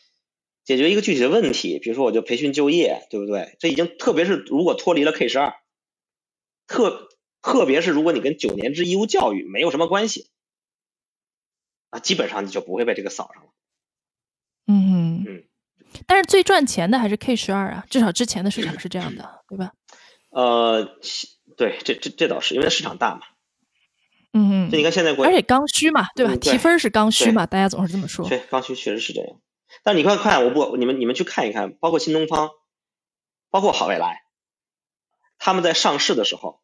[0.64, 3.56] 解决一个具体的问题，比如说我就培训就业，对不对？
[3.58, 5.54] 这已经特别是如果脱离了 K 十二，
[6.66, 7.08] 特
[7.42, 10.30] 特别是如果你跟九年制义务教育没有什么关系，
[11.90, 13.50] 啊，基本上你就不会被这个扫上了。
[14.68, 15.44] 嗯嗯，
[16.06, 19.72] 但是最赚钱的还是 K 十二啊，至少之前的市场是这样的，对吧？
[20.30, 20.96] 呃，
[21.56, 23.22] 对，这这这倒是因为市场大嘛。
[24.32, 24.70] 嗯嗯。
[24.70, 26.36] 就你看现在国，而且刚需嘛，对吧？
[26.36, 28.28] 提分是刚需嘛，大家总是这么说。
[28.28, 29.40] 对，刚需确实是这样。
[29.83, 32.51] 但你快看，我不，你们你们去看一看，包括新东方，
[33.51, 34.23] 包括好未来，
[35.39, 36.61] 他们在上市的时候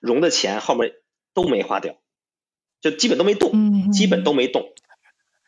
[0.00, 0.92] 融的钱后面
[1.32, 1.96] 都没花掉，
[2.80, 4.72] 就基本都没动，基本都没动。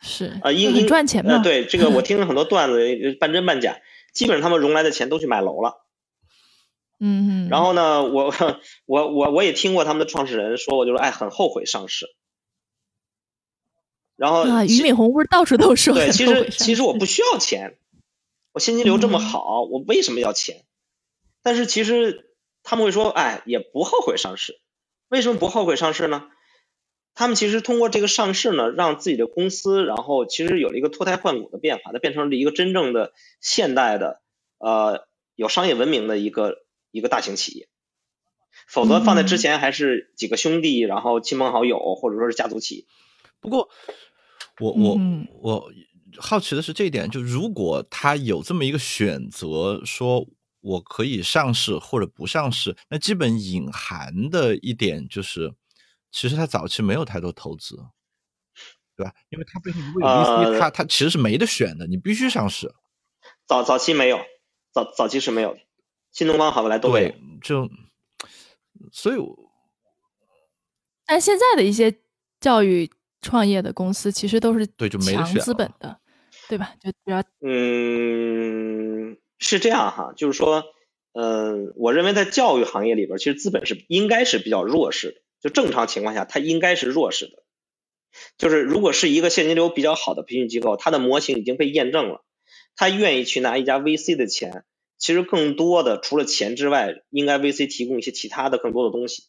[0.00, 1.38] 是啊，因因赚钱嘛。
[1.42, 3.80] 对，这个 我听了很多段子，半真半假，
[4.14, 5.84] 基本上他们融来的钱都去买楼了。
[7.00, 7.48] 嗯嗯。
[7.48, 8.32] 然后呢，我
[8.86, 12.06] 我我我也听过他们的创始人说，我就是哎，很后悔上市。
[14.18, 15.94] 然后啊，俞敏洪不是到处都说。
[15.94, 17.78] 对，其实其实我不需要钱，
[18.52, 20.64] 我现金流这么好，我为什么要钱？
[21.40, 24.60] 但是其实他们会说，哎，也不后悔上市。
[25.06, 26.26] 为什么不后悔上市呢？
[27.14, 34.20] 他们其实通过这个上市呢，让自己的公司，然后其实有了一个脱胎换骨的变化，它变成了一个真正的现代的
[34.58, 35.06] 呃
[35.36, 36.56] 有商业文明的一个
[36.90, 37.68] 一个大型企业。
[38.66, 42.84] 否则放在之前还是几个兄弟，然后亲朋好友，或者说是家族企业。
[43.38, 43.68] 不过。
[44.60, 44.98] 我我
[45.40, 45.72] 我
[46.18, 50.26] 好奇的是这一点，就如果他有这么一个选择，说
[50.60, 55.54] 我可以上市或者不上市，那基本隐含的一点就是，
[56.10, 57.76] 其实他早期没有太多投资，
[58.96, 59.12] 对吧？
[59.28, 62.74] 因为他背后如果有 VC，他他其实是没得选的，你必须上市。
[63.46, 64.18] 早早期没有，
[64.72, 65.60] 早早期是没有的，
[66.10, 67.70] 新东方、好未来都对，就
[68.90, 69.18] 所以，
[71.06, 72.00] 但现在的一些
[72.40, 72.90] 教育。
[73.20, 75.98] 创业的公司其实都是对就没强资本的，
[76.48, 76.74] 对吧？
[76.80, 80.64] 就比较嗯是这样哈，就是说，
[81.12, 87.42] 嗯，我认为在教育行业里边，其实资本是应该是比较弱势的，就正常情况下它应该是弱势的。
[88.38, 92.24] 就是如果是一个现金流比较好的培训机构，它的模型已经被验证了，
[92.74, 94.64] 他愿意去拿一家 VC 的钱，
[94.96, 99.24] 其实更多的除了钱之外，应该 VC 提供一些其他的更多的东西。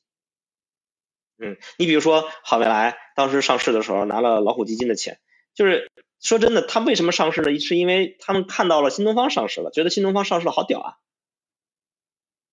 [1.42, 5.20] 嗯，你比如说好未来当时上市的时候拿了老虎基金的钱，
[5.56, 7.58] 就是说真的，他为什么上市呢？
[7.60, 10.94] 是因为他们看到了新东方上市了，觉得新东方上市了好屌啊，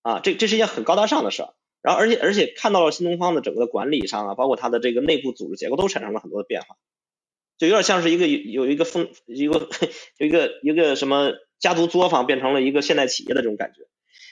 [0.03, 1.53] 啊，这这是一件很高大上的事儿。
[1.81, 6.77] 然后而且而且看到了新东方的整个的管理上啊，包括它的这个内部组织结构都产生了很多的变化，
[7.57, 9.67] 就有点像是一个有一个风一个
[10.17, 13.81] 有一个一个什么家族作坊变成了一个现代企业的这种感觉，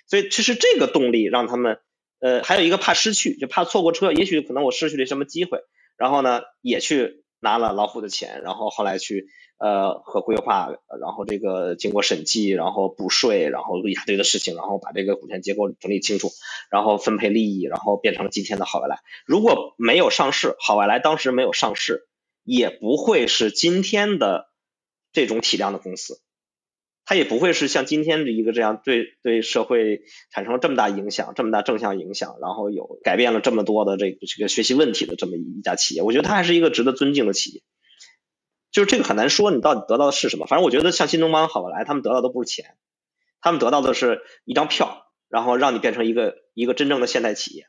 [0.07, 1.77] 所以其实这个动力让他们。
[2.19, 5.59] 呃，还有一个怕失去，就怕错过车，也许可能我失去了什么机会，
[5.97, 16.31] 然后呢，也去拿了老虎的钱，然后后来去呃和规划，然后这个经过审计，然后补税，然后一大堆的事情，然后把这个股权结构整理清楚，
[16.71, 18.99] 然后分配利益，然后变成了今天的好未来。
[19.25, 22.07] 如果没有上市，好未来当时没有上市，
[22.43, 24.49] 也不会是今天的
[25.11, 26.21] 这种体量的公司。
[27.07, 30.01] 它也不会是像今天的一个这样对对社会
[30.31, 36.01] 产生了这么大影响、这么大正向影响，然后有改变了这么多的这个这个学习问题的这么一家企业。
[36.01, 37.61] 我觉得它还是一个值得尊敬的企业。
[38.71, 40.47] 就是这个很难说你到底得到的是什么。
[40.47, 42.75] 反正我觉得像新东方、好未来，他们得到的不是钱，
[43.39, 47.67] 他们得到的是一张票，然后让你变成一个一个真正的现代企业。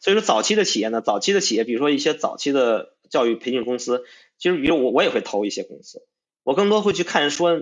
[0.00, 4.04] 所以说，早期的企业呢，早期的企业，比如说一些早期的教育培训公司，
[4.38, 6.06] 其实比如我我也会投一些公司，
[6.44, 7.60] 我更多会去看说。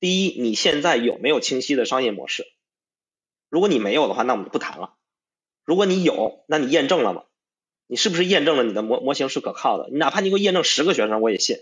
[0.00, 2.46] 第一，你现在有没有清晰的商业模式？
[3.48, 4.96] 如果你没有的话，那我们就不谈了。
[5.64, 7.24] 如果你有，那你验证了吗？
[7.86, 9.88] 你是不是验证了你的模模型是可靠的？
[9.90, 11.58] 你哪怕你给我验证十个学生，我也信。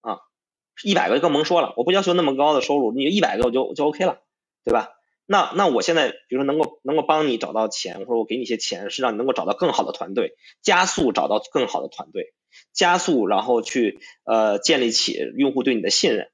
[0.00, 0.20] 啊，
[0.84, 4.22] 一百个更甭说了，我不要求那么高的收入，你一百个我就就 OK 了，
[4.64, 4.92] 对吧？
[5.26, 12.34] 那那我现在比如说能够能够帮你找到钱，或者我给你一些钱，是让你能够找到更好的团队，加速找到更好的团队，
[12.72, 16.30] 加速然后去呃建立起用户对你的信任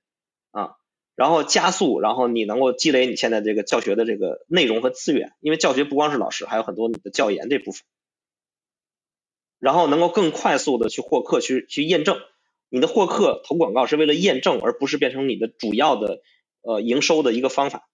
[0.51, 0.77] 啊。
[1.17, 7.83] 然后加速，然后你能够积累你现在这个教学的这个内容和资源，因为教学不光是老师，还有很多你的教研这部分。
[9.59, 12.19] 然后能够更快速的去获客，去去验证
[12.69, 16.21] 你的获客投广告是为了验证，而不是变成你的主要的
[16.63, 17.89] 呃营收的一个方法。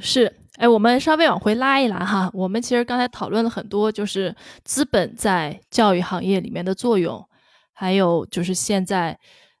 [0.00, 4.34] 是，哎，我们稍微往回拉一拉哈，我们其实刚才讨论了很多，就是
[4.64, 7.26] 资本在教育行业里面的作用，
[7.72, 9.18] 还有就是现在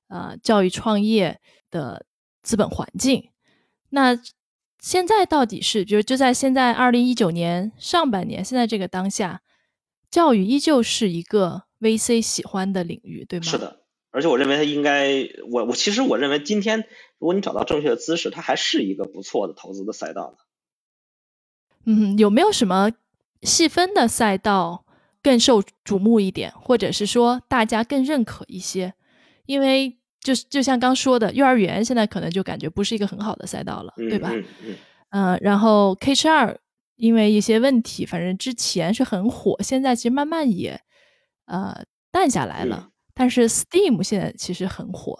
[0.08, 1.38] 呃教育创业
[1.70, 2.04] 的
[2.48, 3.28] 资本环境。
[3.90, 4.18] 那
[4.78, 9.42] 现在到底是，就就在现在二零一九年上半年，现在这个当下，
[10.10, 13.44] 教育依旧是一个 VC 喜欢的领域，对吗？
[13.44, 16.86] 是的，而且我认为它应该，我我其实我认为今天
[17.18, 20.38] 如果你找到正确的姿势，它还是一个不错的投资的赛道的。
[21.84, 22.92] 嗯，有没有什么
[23.42, 24.86] 细分的赛道
[25.22, 28.94] 更受瞩目一点，或者是说大家更认可一些？
[29.44, 34.30] 因为就是就像刚说的，幼儿园现在可能就感觉不是一个很好的赛道了，对吧？
[34.32, 34.76] 嗯嗯。
[35.10, 36.58] 呃，然后 K 十二
[36.96, 40.78] 因为一些问题，反正之前是很火，现在其实慢慢也
[41.46, 42.90] 呃淡下来了。
[43.14, 45.18] 但是 Steam 现在其实很火，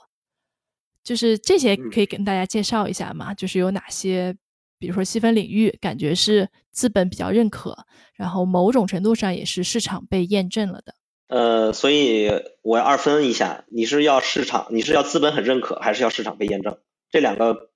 [1.03, 3.33] 就是这些可以跟大家介绍一下嘛？
[3.33, 4.37] 就是有哪些，
[4.79, 7.77] 比如说细分领域，感觉是资本比较认可，
[8.15, 10.95] 然后某种程度上也是市场被验证了的。
[11.29, 12.31] 呃，所以
[12.63, 16.79] 我要二分一下，你是要市场，你是要资本很认可，还是要市场被验证？
[17.11, 17.71] 这两个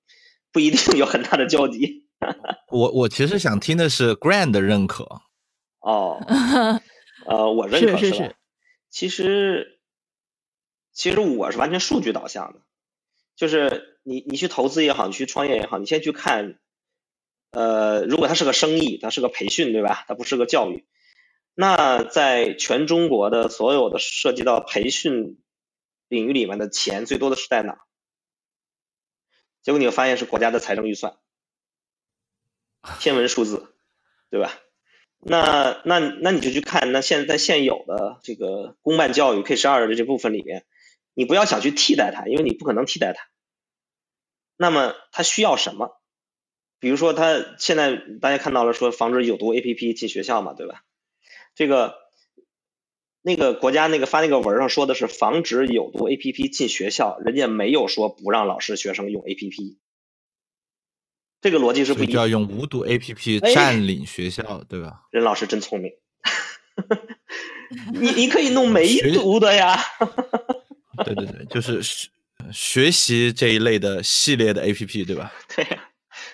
[0.51, 2.07] 不一定有很大的交集。
[2.69, 5.21] 我我其实想听的是 Grand 的认可。
[5.79, 6.19] 哦，
[7.27, 8.35] 呃，我认可是是。
[8.89, 9.79] 其实，
[10.91, 12.59] 其实我是完全数据导向的，
[13.35, 16.59] 就是你你去投资也好，你去创业也好，你先去看，
[17.51, 20.05] 呃，如果它是个生意，它是个培训，对吧？
[20.07, 20.85] 它不是个教育。
[21.55, 25.41] 那在全中国的所有的涉及到培训
[26.07, 27.79] 领域里面的钱最多的是在哪？
[29.61, 31.17] 结果你会发现是国家的财政预算，
[32.99, 33.75] 天文数字，
[34.29, 34.51] 对吧？
[35.19, 40.65] 那那那你就去看，那现在现有的这个公办教育 K 十二的这部分里面，
[41.13, 43.25] 你不要想去替代它，因为你不可能替代它。
[44.57, 46.01] 那么它需要什么？
[46.79, 50.83] 比如说，它现在大家看到了说防止有毒 APP 进学校嘛，对吧？
[51.55, 51.95] 这个
[53.21, 59.77] 那个国家那个发那个文上说的是防止有毒 A P P 进学校，人家没有说不让老师学生用 A P P，
[61.41, 62.15] 这个逻辑是不一样。
[62.15, 65.03] 要用无毒 A P P 占领学校，对吧？
[65.11, 65.93] 任老师真聪明，
[67.93, 69.79] 你你可以弄没毒的呀。
[71.05, 72.09] 对对对，就是学
[72.51, 75.31] 学习这一类的系列的 A P P，对吧？
[75.55, 75.89] 对呀，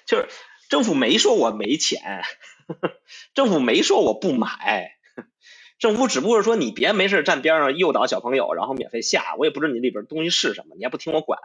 [0.08, 0.28] 就是
[0.70, 2.24] 政府没说我没钱，
[3.34, 4.96] 政府没说我不买。
[5.80, 11.40] 政府只不过是说你别没事站边上诱导小朋友，然后免费下，我也不知道你里边东西是什么，你还不听我管。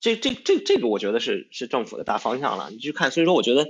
[0.00, 3.12] 这这这这个我觉得是是政府的大方向了，你去看。
[3.12, 3.66] 所以说我觉得，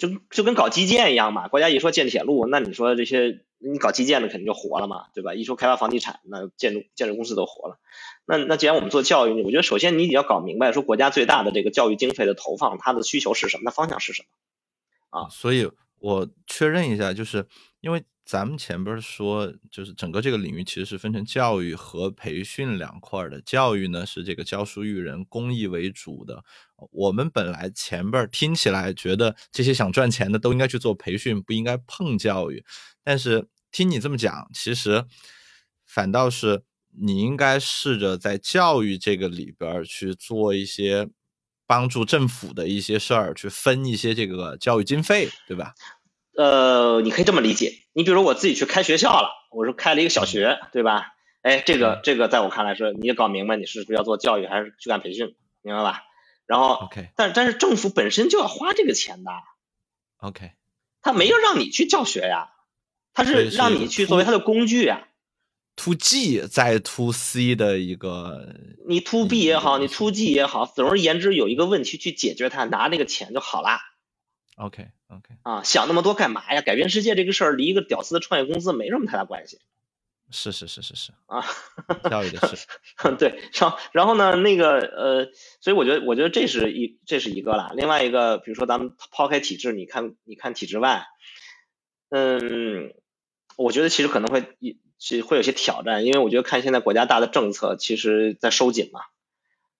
[0.00, 5.32] 就就跟搞基建一样嘛，国家一说建铁路，那你说这些你搞基建的肯定就活了嘛，对吧？
[5.34, 7.78] 一说开发房地产，那建筑建筑公司都活了。
[8.26, 15.28] 那那既然我们做教育，我觉得首先你得要搞明白，说国家最大的这个教育经费的投放，它的需求是什么，那方向是什么啊？
[15.30, 15.70] 所以
[16.00, 17.46] 我确认一下，就是
[17.80, 18.02] 因为。
[18.30, 23.40] 咱们前边说，就是整个这个领域其实是分成教育和培训两块的。
[23.40, 26.44] 教育呢是这个教书育人、公益为主的。
[26.92, 32.64] 我们本来前边听起来觉得这些想赚钱的都应该去做培训，不应该碰教育。
[33.02, 35.04] 但是听你这么讲，其实
[35.84, 36.62] 反倒是
[37.00, 41.08] 你应该试着在教育这个里边去做一些
[41.66, 45.74] 帮助政府的一些事儿，去分一些这个教育经费，对吧？
[46.40, 51.12] 呃，你可以这么理解，你比如我自己去开学校了，我是开了一个小学，对吧？
[51.42, 56.02] 哎，这个这个在我看来是，你也搞明白你是不是要做教育还是去干培训，明白吧？
[56.46, 59.30] 然后，OK，但但是政府本身就要花这个钱的
[60.20, 60.52] ，OK，
[61.02, 62.48] 他没有让你去教学呀，
[63.12, 65.08] 他是让你去作为他的工具呀
[65.76, 68.56] ，To G 在 To C 的一个，
[68.88, 73.60] 你 To B 也好，你 To G 也好，总而言之有一个问题去解决它，拿那个钱就好
[74.60, 74.66] 了。
[74.66, 76.60] OK，OK，啊，想那么多干嘛呀？
[76.60, 79.58] 改变世界这个事儿离一个屌丝的创业公司没什么太大关系。
[80.32, 81.44] 是是是是是啊，
[82.08, 82.68] 教育的是，
[83.18, 83.42] 对。
[83.52, 85.28] 然后然后呢，那个呃，
[85.60, 87.72] 所以我觉得我觉得这是一这是一个啦。
[87.74, 91.04] 另外一个，比如说咱们抛开体制，你看你看体制外，
[92.10, 92.94] 嗯，
[93.56, 94.44] 我觉得其实可能会
[95.00, 99.00] 是会有些挑战，因为我觉得看现在国家大的政策，其实在收紧嘛。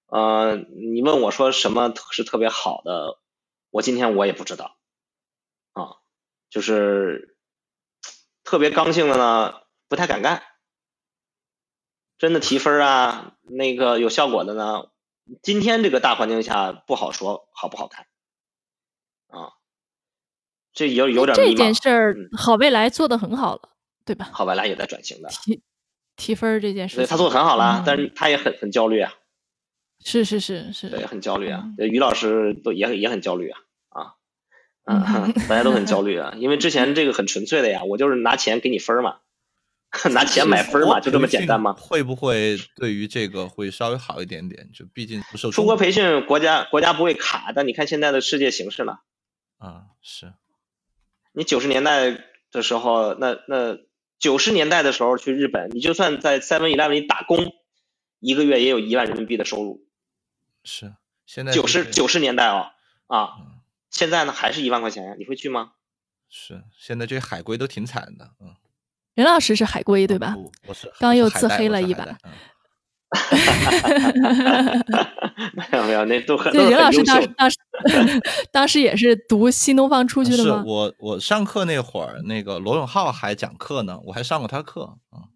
[0.07, 3.20] 呃，你问我说什么是特别好的？
[3.71, 4.77] 我今天我也不知道，
[5.73, 5.97] 啊，
[6.49, 7.37] 就是
[8.45, 10.43] 特别刚性的呢，不太敢干。
[12.19, 14.91] 真的提分啊，那个有效果的呢，
[15.43, 18.07] 今天这个大环境下不好说好不好看，
[19.29, 19.55] 啊，
[20.75, 23.71] 这有有点这件事儿，好未来做的很好了，
[24.05, 24.29] 对吧？
[24.33, 25.31] 好未来也在转型的。
[25.31, 25.63] 提
[26.17, 27.05] 提分这件事情。
[27.05, 29.15] 对他做的很好啦，但是他也很很焦虑啊。
[30.05, 30.89] 是是是是。
[30.89, 31.65] 对，很焦虑啊。
[31.79, 34.15] 于老师都也也很焦虑啊啊，
[34.87, 39.19] 嗯，大家都很焦虑啊，因为之前这个很纯粹的呀，我就是拿钱给你分嘛，
[40.13, 41.75] 拿钱买分嘛，就这么简单吗？
[41.79, 44.71] 会不会对于这个会稍微好一点点？
[44.73, 49.01] 就毕竟不受出国培训，国家国家不会卡，但你看现在的世界形势了？
[49.59, 50.33] 啊，是。
[51.33, 53.79] 你九十年代的时候，那那
[54.19, 57.53] 九十年代的时候去日本，你就算在 Seven Eleven 里打工，
[58.19, 59.87] 一个月也有一万人民币的收入。
[60.65, 60.95] 是，
[61.27, 62.71] 现在九十九十年代哦
[63.07, 63.31] 啊，
[63.91, 65.15] 现在呢还是一万块钱呀？
[65.19, 65.73] 你会去吗？
[66.29, 68.55] 是，现在这些海归都挺惨的，嗯。
[69.15, 70.35] 任老师是海归对吧？
[70.67, 72.05] 我是，刚又自黑了一把。
[73.13, 75.13] 哈哈哈！
[75.53, 76.71] 没有没有，那都很对。
[76.71, 77.59] 任老师当当时
[78.53, 80.63] 当时也是读新东方出去的吗？
[80.65, 85.27] 我我上课那会儿，那个罗永浩还讲课呢，我还上过他课啊。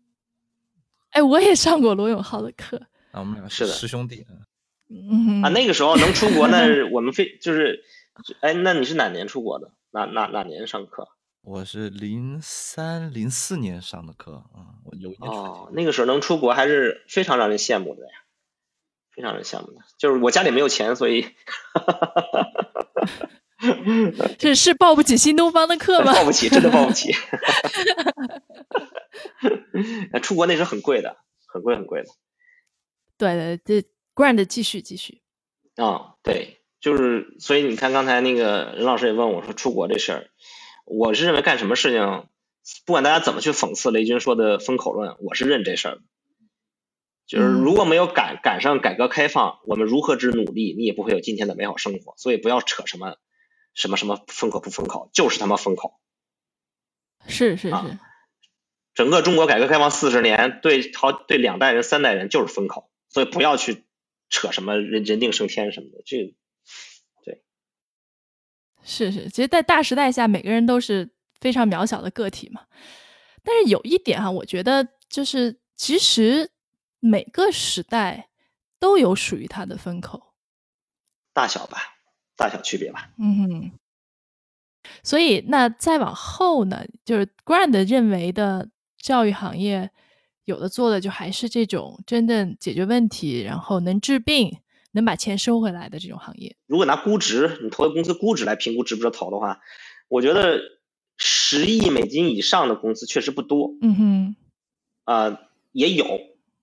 [1.11, 2.81] 哎，我也上过罗永浩的课。
[3.11, 4.25] 啊，我们俩是的师兄弟。
[4.95, 7.83] 嗯啊，那个时候能出国，那我们非就是，
[8.41, 9.73] 哎，那你是哪年出国的？
[9.91, 11.09] 哪哪哪年上课？
[11.43, 18.13] 我是零三零四年上的课啊，我有一年哦，那个时候能出国还是非常让人羡慕的呀，
[19.15, 19.81] 非常让人羡慕的。
[19.99, 21.27] 就是我家里没有钱，所以
[24.39, 26.13] 这是报不起新东方的课吗？
[26.17, 27.13] 报不起，真的报不起。
[30.23, 31.17] 出国那时候很贵的，
[31.47, 32.09] 很贵很贵的。
[33.17, 35.23] 对对，这 Grand 继续继续。
[35.77, 40.31] 啊，对，就是所以你看刚才那个任老师也问我说出国这事儿。
[40.85, 42.29] 我是认为干什么事情，
[42.85, 45.99] 不管大家怎么去讽刺雷军说的风口论，我是认这事儿。
[47.27, 52.15] 就是如果没有赶赶上改革开放，我们如何之努力，你也不会有今天的美好生活。
[52.19, 53.17] 所以不要扯什么
[53.73, 55.99] 什么什么风口不风口，就是他妈风口。
[57.27, 57.99] 是是是。
[58.93, 63.85] 整个中国改革开放四十年，对好对两代人三代人就是风口，所以不要去
[64.35, 66.35] 扯什么人人定胜天什么的，这
[67.23, 67.43] 对。
[68.83, 71.09] 是是，其实，在大时代下，每个人都是
[71.41, 72.63] 非常渺小的个体嘛。
[73.45, 76.51] 但是有一点哈，我觉得就是，其实
[76.99, 78.29] 每个时代
[78.81, 80.35] 都有属于它的风口，
[81.33, 81.79] 大小吧，
[82.37, 83.13] 大小区别吧。
[83.19, 83.71] 嗯。
[85.05, 88.69] 所以，那再往后呢，就是 Grand 认为的
[88.99, 89.91] 教育行业，
[90.45, 94.59] 有的做的就还是这种真正解决问题，然后能治病。
[94.97, 99.59] 能把钱收回来的这种行业，如果拿估值，你投的公司估值来评估值不值得投的话，
[100.07, 100.61] 我觉得
[101.17, 103.75] 十亿美金以上的公司确实不多。
[103.83, 104.37] 嗯哼，
[105.05, 105.39] 呃，
[105.73, 106.07] 也有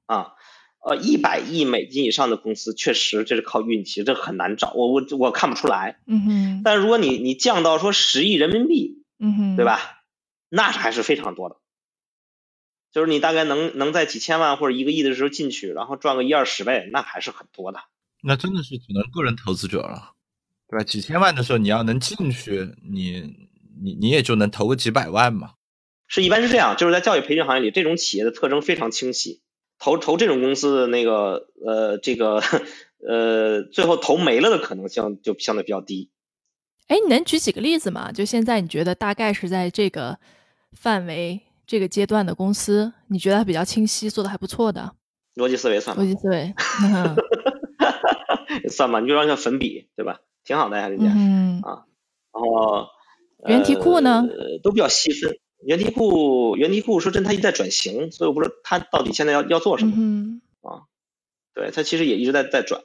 [0.06, 0.32] 啊，
[0.80, 4.72] 呃，一百亿美金以上的公司确实这是靠运气，这很难找。
[4.76, 6.00] 我我我看不出来。
[6.08, 10.04] 嗯哼，但如果你你降到说十亿人民币，嗯哼，对吧？
[10.48, 11.58] 那还是非常多的。
[12.92, 17.80] 就是你大概能能在几千万或者一个亿的时候进去，然后赚个一二十倍，那还是很多的。
[18.24, 20.14] 那真的是只能个人投资者了，
[20.70, 20.84] 对吧？
[20.84, 23.48] 几千万的时候你要能进去，你
[23.82, 25.54] 你你也就能投个几百万嘛。
[26.08, 29.42] 是，一般是这样，就是在教育培训行业里，这种企业的特征非常清晰，
[29.80, 32.44] 投投这种公司的那个呃这个
[33.08, 36.12] 呃最后投没了的可能性就相对比较低。
[36.88, 38.12] 哎，你能举几个例子吗？
[38.12, 40.20] 就现在你觉得大概是在这个
[40.74, 41.42] 范围、
[41.72, 44.94] 这个阶段的公司，你觉得比较清晰、做的还不错的？
[45.36, 46.04] 逻辑思维算吗？
[46.04, 46.54] 逻辑思维。
[48.68, 50.20] 算吧，你就让像粉笔，对吧？
[50.44, 51.06] 挺好的呀，人家
[51.66, 51.88] 啊。
[52.34, 52.88] 然后
[53.48, 54.28] 原题库呢？
[54.30, 55.40] 呃都比较细分。
[55.66, 60.84] 原题库，原题库说真，它一直在转型，所以我不知道它到底现在要要做什么嗯啊。
[61.54, 62.82] 对，它其实也一直在在转。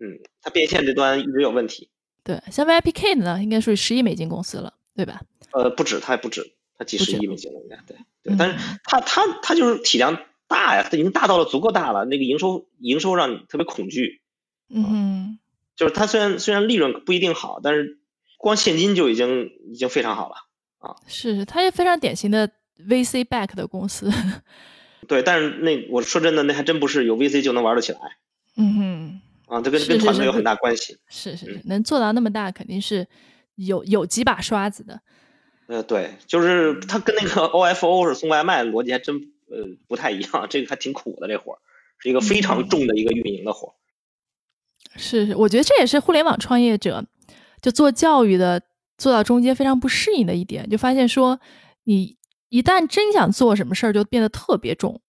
[0.00, 1.88] 嗯，它变现这端一直有问题。
[2.22, 5.22] 对，像 VIPK 呢，应该属于十亿美金公司了，对吧？
[5.54, 6.42] 呃，不止，它也不止，
[6.78, 8.36] 它几十亿美金了，应该对对。
[8.38, 14.22] 但是它它它就是体量大呀，它已经大到了足够大了，那个营收营收让你特别恐惧。
[14.70, 15.38] 嗯，
[15.76, 17.98] 就是它虽然虽然利润不一定好，但是
[18.38, 20.36] 光现金就已经已经非常好了
[20.78, 20.96] 啊。
[21.06, 22.48] 是是，它也非常典型的
[22.88, 24.10] VC back 的公司。
[25.08, 27.98] 对，但是那我说真的，那还真不是有 VC 就能玩得起来。
[28.56, 29.20] 嗯哼。
[29.46, 30.98] 啊，这跟跟团队有很大关系。
[31.08, 33.08] 是是是，能做到那么大，肯定是
[33.54, 35.00] 有有几把刷子的。
[35.68, 39.16] 呃，对，就是它跟那个 OFO 是送外卖逻辑还真
[39.50, 41.58] 呃不太一样，这个还挺苦的，这活儿
[41.98, 43.74] 是一个非常重的一个运营的活儿。
[44.96, 47.04] 是是，我觉得这也是互联网创业者
[47.60, 48.62] 就做教育的
[48.96, 51.38] 做到中间非常不适应的一点，就发现说
[51.84, 52.16] 你
[52.48, 55.02] 一旦真想做什么事儿，就变得特别重。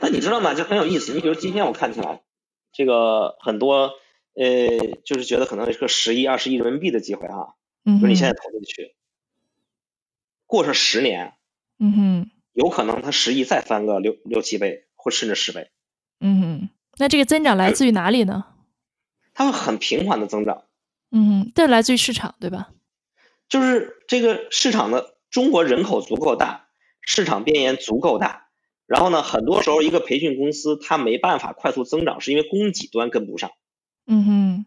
[0.00, 0.52] 那你知道吗？
[0.52, 1.14] 就很有意思。
[1.14, 2.20] 你比如今天我看起来，
[2.72, 3.92] 这个很多
[4.34, 7.54] 呃，就是觉得可能是个十亿、二十亿人民币的机会啊。
[7.84, 8.00] 嗯。
[8.00, 8.95] 说你现在投进去，
[10.46, 11.34] 过上十年，
[11.78, 15.70] 嗯哼，有可能它十亿再翻个六六七倍，或甚至十倍。
[16.20, 16.68] 嗯哼，
[16.98, 18.44] 那这个增长来自于哪里呢？
[19.34, 20.62] 它会很平缓的增长。
[21.10, 22.70] 嗯哼，这来自于市场，对吧？
[23.48, 26.68] 就是这个市场的中国人口足够大，
[27.00, 28.48] 市场边缘足够大，
[28.86, 33.50] 然后呢，很多时候一个培训公司它没办法快速增长，是因为供给端跟不上。
[34.06, 34.66] 嗯哼，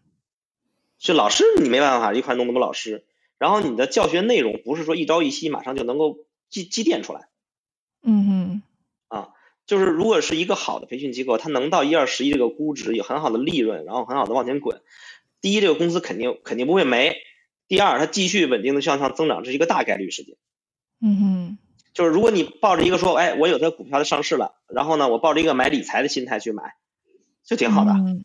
[0.98, 3.06] 就老师你没办法一块弄那么多老师，
[3.40, 6.18] 然后你的教学内容不是说一朝一夕马上就能够
[6.50, 7.28] 积积淀出来。
[8.02, 8.62] 嗯哼，
[9.08, 9.28] 啊，
[9.64, 14.82] 就是如果是一个好的培训机构，它能到一二十亿这个估值，有很好的利润，然后很好的往前滚。
[15.40, 17.14] 第一，这个公司肯定肯定不会没；
[17.66, 20.36] 第二，它继续稳定的向上增长，这是一个大概率事件。
[21.00, 21.58] 嗯哼，
[21.94, 26.74] 就是如果你抱着一个说，哎，我有这股票的上市了，然后呢，我抱着一个买理财的心态去买，
[27.42, 27.92] 就挺好的。
[27.92, 28.22] 嗯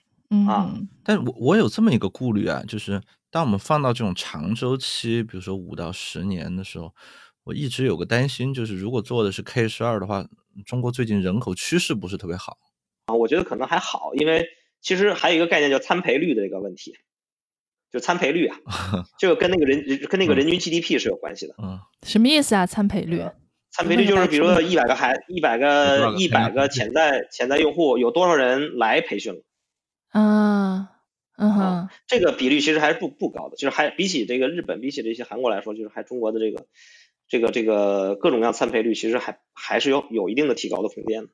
[0.48, 0.74] 啊，
[1.04, 6.94] 但我我有这么一个顾虑啊，就是当我们放到这种长周期，比如说五到十年的时候。
[7.48, 10.26] 我一直有个担心，就是如果做的是 K 十二的话，
[10.66, 12.58] 中国最近人口趋势不是特别好
[13.06, 13.14] 啊。
[13.14, 14.44] 我觉得可能还好，因为
[14.82, 16.96] 其实还有一个概念叫参培率的一个问题，
[17.92, 18.58] 就参培率啊，
[19.20, 21.54] 这个跟那个人跟那个人均 GDP 是有关系的。
[21.62, 22.66] 嗯，什么意思啊？
[22.66, 23.22] 参培率？
[23.70, 29.42] 参培率就是比如说一百个孩，一百个一百个潜在潜在用户，有多少人来培训了？
[30.20, 30.91] 啊，
[31.38, 36.66] 嗯哼，这个比率其实还是不不高的，就是还比起这个日本，比起这些韩国来说，就是还中国的这个。
[37.28, 41.30] 这个这个各种各样参培率其实还还是有有一定的提高的空间的。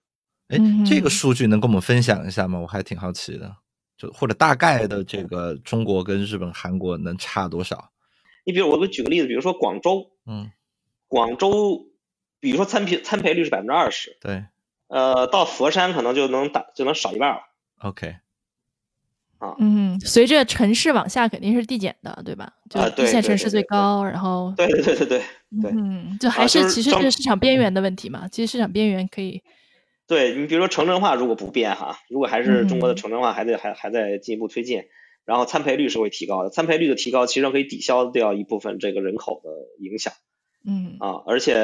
[0.47, 2.61] 哎，这个数据能跟我们分享一下吗？
[2.61, 3.57] 我还挺好奇的，
[3.97, 7.91] 就或者大概的这个中国跟日本、韩国能差多少？
[8.45, 10.49] 你比如我给举个例子，比如说广州，嗯，
[11.09, 11.87] 广州，
[12.39, 14.45] 比如说参培参培率是百分之二十，对，
[14.87, 17.41] 呃，到佛山可能就能打就能少一半了。
[17.81, 18.15] OK。
[19.41, 22.53] 啊，嗯，随着城市往下肯定是递减的，对吧？
[22.69, 25.21] 就一线城市最高，然后对对对对对
[25.63, 28.27] 对，嗯，就还是其实是市场边缘的问题嘛。
[28.27, 29.41] 其实市场边缘可以，
[30.07, 34.83] 对你比如说城镇化如果不变哈，如果还是中国的城镇化还在还还在进一步推进，
[35.25, 39.49] 然后参培率是会提高的，参培率的提高其实可以抵消掉一部分这个人口的
[39.83, 40.13] 影响。
[40.63, 41.55] 嗯啊，而且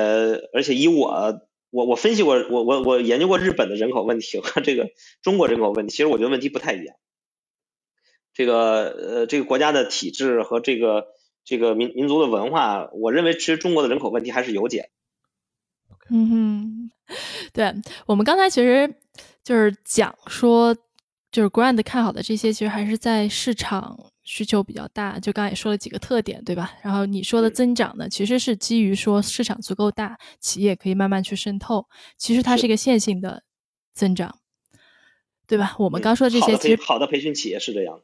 [0.52, 4.90] 而且以我我我分析过，我我我研究过日本的人口问题和这个
[5.22, 6.96] 中国人口问题，其实我觉得问题不太一样。
[8.38, 11.08] 这个呃，这个国家的体制和这个
[11.44, 14.92] 这个民民族的文化，我认为其实中国的人口问题还是有解。
[16.12, 16.92] 嗯哼，
[17.52, 17.74] 对
[18.06, 18.94] 我们刚才其实
[19.44, 20.76] 就是讲说，
[21.32, 25.18] 就是 Grand 看好的这些，其实还是在市场需求比较大。
[25.18, 26.74] 就刚才也说了几个特点，对吧？
[26.84, 31.88] 然后你说的增长呢，其实是基于说市场足够大，企业可以慢慢去渗透。
[32.20, 33.42] 其实它是一个线性的
[33.96, 34.38] 增长，
[35.48, 35.76] 对吧？
[35.80, 38.00] 我们刚说的这些，其实好的培训企业是这样。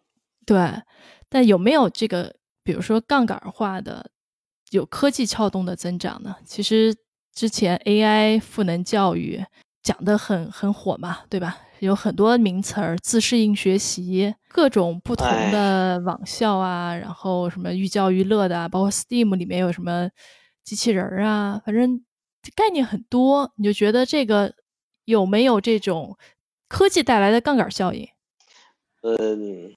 [0.46, 0.82] 对，
[1.30, 4.10] 但有没有这个，比如说杠杆化的、
[4.72, 6.36] 有科技撬动的增长呢？
[6.46, 6.96] 其实
[7.34, 9.44] 之前 AI 赋能教育
[9.82, 11.58] 讲的很很火嘛，对吧？
[11.80, 20.10] 有很多名词儿，自适应学习，各种不同的网校啊，然后什么寓教于乐的，包括 Steam 里面有什么
[20.64, 22.02] 机器人儿啊，反正
[22.56, 23.52] 概念很多。
[23.58, 24.54] 你就觉得这个
[25.04, 26.18] 有没有这种
[26.70, 28.08] 科技带来的杠杆效应？
[29.02, 29.74] 嗯。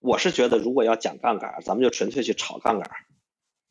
[0.00, 2.90] 我是觉得，如果要讲杠杆，咱们就纯粹去炒杠杆。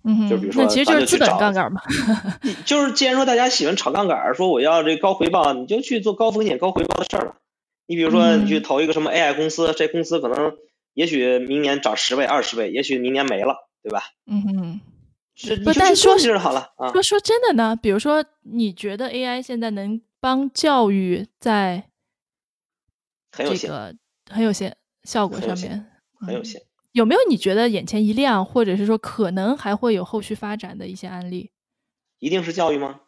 [0.04, 1.82] 嗯，就比如说，那其实就是资本杠杆嘛。
[2.66, 7.36] 就是既然说大家喜欢炒杠杆，说我要这高回报，你就去做高风险高回报的事儿了。
[7.86, 10.56] 你比如说，你去投一个什么 AI 公司，这公司可能
[10.94, 14.04] 也许明年涨十倍、二十倍，也许明年没了，对吧？
[14.26, 14.82] 嗯哼。
[15.36, 16.92] 是，不，但说是好了啊。
[16.92, 21.86] 说说真的呢，比如说，你觉得 AI 现在能帮教育在
[23.32, 23.98] 很有限，
[24.30, 25.89] 很有限效果上面。
[26.20, 26.62] 很有限，
[26.92, 31.52] 有没有你觉得眼前一亮，或者是说可能还会有后续发展的一些案例？
[32.20, 33.02] 一定是教育吗？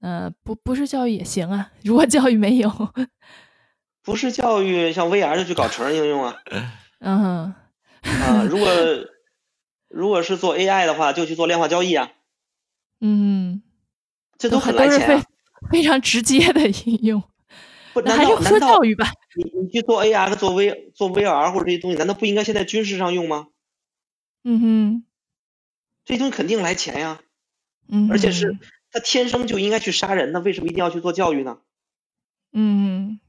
[0.00, 1.72] 呃，不，不是教育也行啊。
[1.82, 2.70] 如果教育没有，
[4.02, 6.36] 不是教育，像 VR 就去搞成人应用啊。
[7.00, 7.54] 嗯，
[8.02, 8.68] 啊，如果
[9.88, 12.12] 如果是做 AI 的话，就去做量化交易啊。
[13.00, 13.62] 嗯，
[14.38, 15.24] 这都很来钱，
[15.70, 17.22] 非常直接的应用。
[18.04, 19.06] 那还是说教育吧？
[19.36, 23.48] 你你去做 AR 做 V 做 VR 或者这些东西，难道不应该现在军事上用吗？
[24.42, 25.04] 嗯哼，
[26.04, 27.20] 这些东西肯定来钱呀。
[27.88, 28.58] 嗯，而且是
[28.90, 31.58] 他天生就应该去杀人，那为什么一定要去做教育呢？
[32.52, 33.20] 嗯，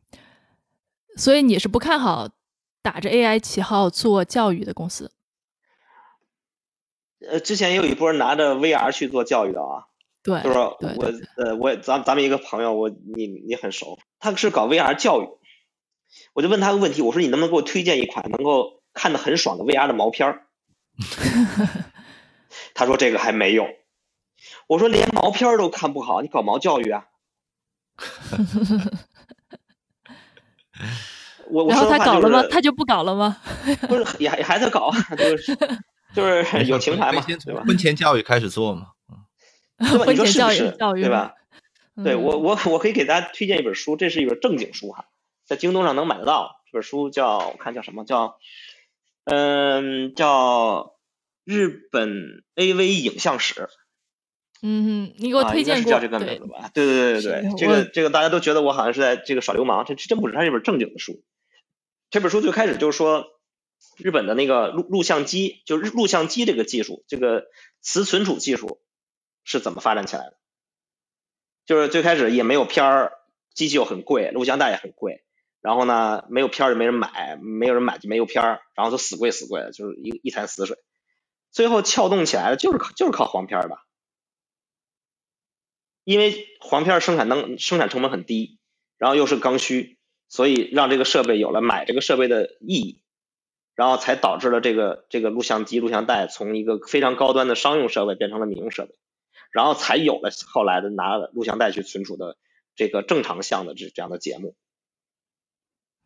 [1.15, 2.29] 所以你是不看好
[2.81, 5.11] 打着 AI 旗号做教育的公司？
[7.19, 9.87] 呃，之前也有一波拿着 VR 去做教育的啊。
[10.23, 15.27] 对，就是我呃，我咱咱们一个朋友，我你你很熟，他是搞 VR 教育，
[16.33, 20.43] 我就问他个问题，我说你能不能给我推荐一款能够看得很爽的 VR 的毛片儿？
[22.73, 23.67] 他说这个还没有。
[24.67, 27.05] 我说连毛片都看不好，你搞毛教育啊？
[31.49, 32.43] 我我然后他搞了吗？
[32.49, 33.37] 他就就不搞了吗？
[33.87, 35.55] 不是也还也还在搞啊，就是
[36.13, 37.21] 就是有情怀嘛？
[37.65, 38.87] 婚前教育开始做嘛。
[39.79, 40.05] 对吧？
[40.05, 40.77] 婚你说前教育是不是？
[40.77, 41.33] 教育对吧？
[42.03, 45.05] 对嗯我我我可以给大家推荐一本书，这是一本正经书哈，
[45.47, 46.61] 在京东上能买得到。
[46.65, 48.37] 这本书叫我看叫什么叫，
[49.23, 50.97] 嗯，叫
[51.45, 53.69] 日本 AV 影像史。
[54.61, 56.69] 嗯哼，你给我啊，推荐过，应该是叫这个对名字吧？
[56.73, 61.23] 对对对对对，这个这个大家都觉得我好像是在这个耍流氓，这这真不是，它是一本正经的书。
[62.09, 63.27] 这本书最开始就是说，
[63.97, 67.45] 日本的那个录录像机，就是录像机这个技术，这个
[67.81, 68.81] 磁存储技术
[69.43, 70.37] 是怎么发展起来的？
[71.65, 73.13] 就是最开始也没有片儿，
[73.53, 75.23] 机器又很贵，录像带也很贵，
[75.61, 80.77] 然后呢没有片儿就没人买，没有人买就没有片儿，然后就死贵死贵的，就是一一潭死水。
[81.51, 83.77] 最后撬动起来的就是靠就是靠黄片儿的。
[86.03, 88.59] 因为黄片儿生产能生产成本很低，
[88.97, 89.97] 然后又是刚需，
[90.29, 93.01] 所以让这个设备有了买这个设备的意义，
[93.75, 98.95] 然后才导致了这个这个录像机、录像带从一个非常高端的商用设备变成了民用设备，
[99.51, 102.37] 然后才有了后来的拿录像带去存储的
[102.77, 104.55] 这个正常向的这这样的节目。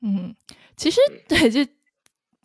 [0.01, 0.35] 嗯，
[0.75, 1.65] 其实对，就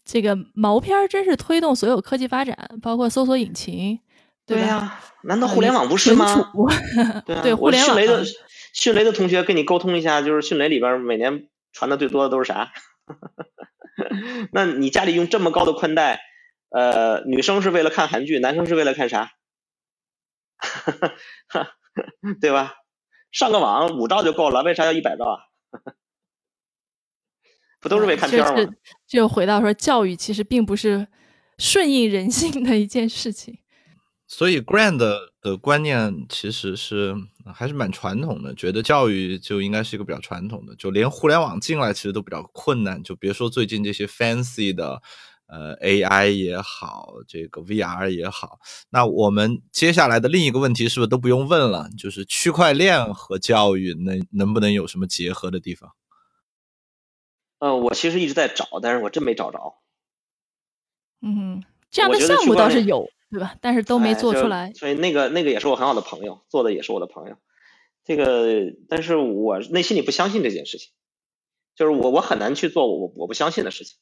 [0.05, 3.99] 这个毛片儿真是推动所有科技发展，包括搜索引擎，
[4.47, 4.61] 对？
[4.61, 6.51] 呀、难道呃互联网不是吗？
[6.53, 6.69] 储
[7.27, 8.25] 对啊，对互我联网迅雷的
[8.73, 12.73] 迅雷的同学跟你沟通一下，就是迅雷里边每年传的最多的都是啥？
[14.53, 16.21] 那你家里用这么高的宽带，
[16.69, 19.33] 呃，女生是为了看韩剧，男生是为了看啥？
[22.41, 22.75] 对吧？
[23.33, 25.39] 上个网五兆就够了，为啥要一百兆啊？
[27.81, 28.57] 不都是为看片儿吗？
[28.57, 31.07] 就是就回到说，教育其实并不是
[31.59, 33.59] 顺应人性的一件事情。
[34.29, 37.15] 所以 Grand 的观念其实是
[37.55, 45.01] 还是蛮传统的，觉得教育就应该是一个比较传统的，就连互联网进来其实都比较困难，就别说最近这些 fancy 的
[45.47, 48.59] 呃 AI 也好，这个 VR 也好。
[48.91, 51.89] 那我们接下来的另一个问题是不是都不用问了？
[51.97, 55.93] 就是区块链和教育能能不能有什么结合的地方？
[57.59, 59.77] 嗯、我其实一直在找，但是我真没找着。
[61.23, 63.57] 嗯，这样的项目倒是有，对吧？
[63.61, 64.73] 但是都没做出来。
[64.75, 67.37] 所以那个那个也是我很好的朋友，做的也是我的朋友。
[68.05, 70.93] 这个，但是我内心里不相信这件事情，
[71.75, 73.99] 就是我我很难去做我我不相信的事情。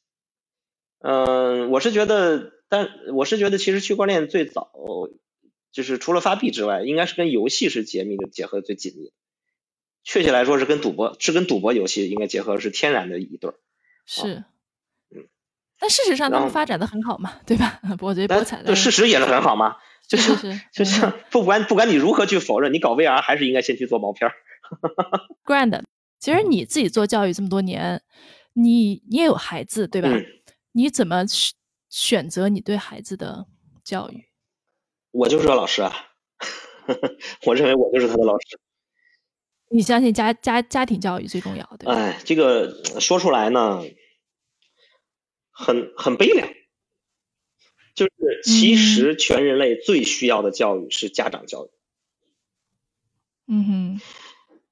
[0.99, 4.71] 嗯，我是觉得，但我是觉得，其实区块链最早
[5.71, 9.13] 就是除了发币之外，应该是跟游戏是结密的结合最紧密的。
[10.05, 13.55] 确切来说是跟赌博是跟赌博游戏应该结合是天然的一对儿。
[14.05, 14.45] 是
[15.13, 15.27] 嗯，
[15.79, 17.81] 但事实上他们发展的很好嘛，对吧？
[17.99, 19.75] 博觉博彩的，事实也是很好嘛，
[20.07, 24.35] 就是就是就像不管不管你如何去否认，你搞 VR 还是应该先去做毛片儿。
[25.43, 25.83] grand。
[26.19, 28.01] 其实你自己做教育这么多年，
[28.53, 30.09] 你你也有孩子，对吧？
[30.09, 30.25] 嗯
[30.77, 31.53] 你怎么选
[31.89, 33.45] 选择你对孩子的
[33.81, 34.25] 教育？
[35.11, 35.93] 我就是个老师啊，
[37.47, 38.59] 我认为我就是他的老师。
[39.69, 41.93] 你相信家家家庭教育最重要，对吧？
[41.95, 43.83] 哎，这个呃说出来呢，
[45.51, 46.47] 很很悲凉。
[47.95, 48.11] 就是
[48.43, 51.69] 其实全人类最需要的教育是家长教育，
[53.47, 54.01] 嗯哼，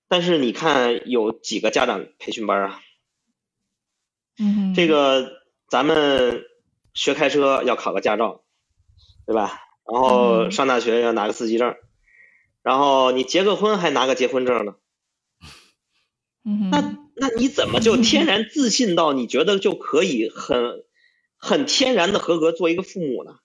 [0.09, 2.81] 但是你看有几个家长培训班啊？
[4.37, 5.31] 嗯哼，这个
[5.69, 6.43] 咱们
[6.93, 8.43] 学开车要考个驾照，
[9.25, 9.61] 对吧？
[9.89, 11.77] 然后嗯上大学要拿个四级证，
[12.61, 14.75] 然后你结个婚还拿个结婚证呢。
[16.43, 20.83] 那那你怎么就天然自信到你觉得就可以很
[21.37, 23.39] 很天然的合格做一个父母呢？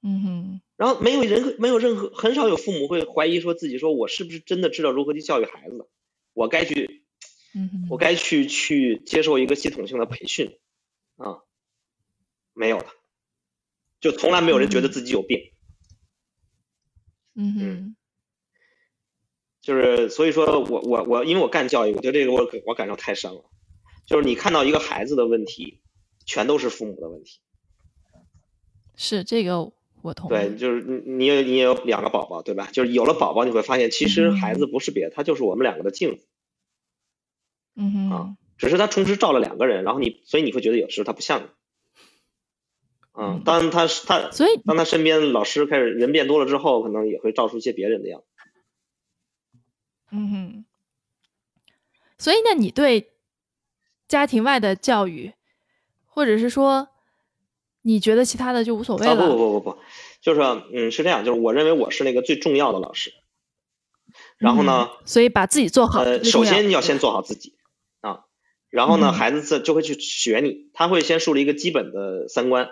[0.00, 5.88] 嗯哼，然后没有人没有任何很少有父母会怀疑说自己说我是不是真的知道如何去教育孩子，
[6.34, 7.04] 我该去
[7.52, 10.56] 嗯哼，我该去去接受一个系统性的培训
[11.16, 11.42] 啊，
[12.54, 12.86] 没有的，
[14.00, 15.50] 就从来没有人觉得自己有病，
[17.34, 17.96] 嗯哼，
[19.68, 23.44] 就是所以说我我我因为我干教育，我觉得这个我我感受太深了，
[24.06, 25.82] 就是你看到一个孩子的问题，
[26.24, 27.40] 全都是父母的问题。
[28.96, 32.70] 是这个我同对，就是你你也你也有两个宝宝，对吧？
[32.72, 36.26] 就是有了宝宝，你会发现其实孩子不是别的，他就是我们两个的镜子，
[37.76, 41.44] 嗯哼啊，只是他同时照了两个人，然后你所以你会觉得有时候他不像你。
[41.44, 41.50] 嗯
[43.20, 48.27] 嗯，当他他所以当他身边老师开始人变多了之后，可能也会照出一些别人的样子。
[50.10, 50.64] 嗯哼，
[52.18, 53.12] 所以那你对
[54.06, 55.32] 家庭外的教育，
[56.06, 56.88] 或者是说
[57.82, 59.36] 你觉得其他的就无所谓啊不不？
[59.36, 59.78] 不不不，
[60.20, 60.40] 就是，
[60.72, 63.12] 嗯，是这样，就是我认为我是那个最重要的老师。
[64.38, 64.90] 然后呢？
[65.04, 66.00] 所以把自己做好。
[66.00, 67.56] 呃，首先你要先做好自己
[68.00, 68.24] 啊。
[68.70, 72.70] 然后呢，嗯孩子自就会去学你，他会先树立一个基本的三观，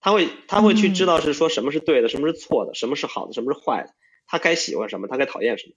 [0.00, 3.94] 他会他会去嗯知道是说什么是对的，什么是错的，什么是好的，什么是坏的，
[4.26, 5.74] 他该喜欢什么，他该讨厌什么。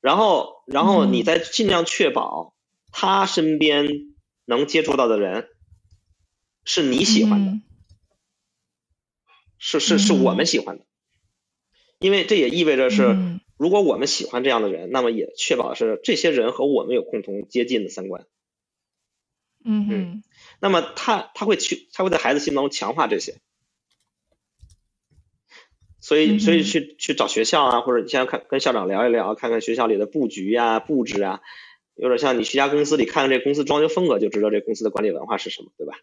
[0.00, 2.54] 然后，然后嗯你再尽量确保
[2.92, 3.88] 他身边
[4.44, 5.48] 能接触到的人
[6.64, 7.62] 是你喜欢的，嗯
[9.58, 10.84] 是是是我们喜欢的，
[11.98, 13.04] 因为这也意味着是。
[13.06, 18.26] 嗯如果我们喜欢这样的人，那么也确保是这些人和我们有共同接近的三观。
[19.64, 20.22] 嗯嗯
[20.60, 23.40] 那么他他会去，他会在孩子心当中强化这些。
[26.06, 31.40] 所以，所以去去找学校啊，或者你先看跟校长聊一聊，看看学校里的布局啊、布置啊，
[31.96, 35.94] 有点像你去家公司里看看这公司装修风格，就知道这公司的管理文化是什么，对吧？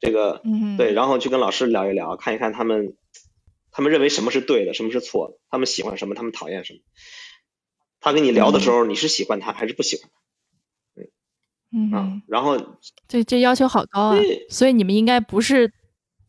[0.00, 2.96] 这个嗯，对，然后去跟老师聊一聊，看一看他们
[3.70, 6.80] 他们认为什么是对的，什么是错的，他们喜欢什么，他们讨厌什么。
[8.00, 11.06] 他跟你聊的时候，你是喜欢他还是不喜欢他啊
[11.70, 12.58] 嗯嗯？，然后
[13.06, 14.18] 这这要求好高啊！
[14.50, 15.72] 所以你们应该不是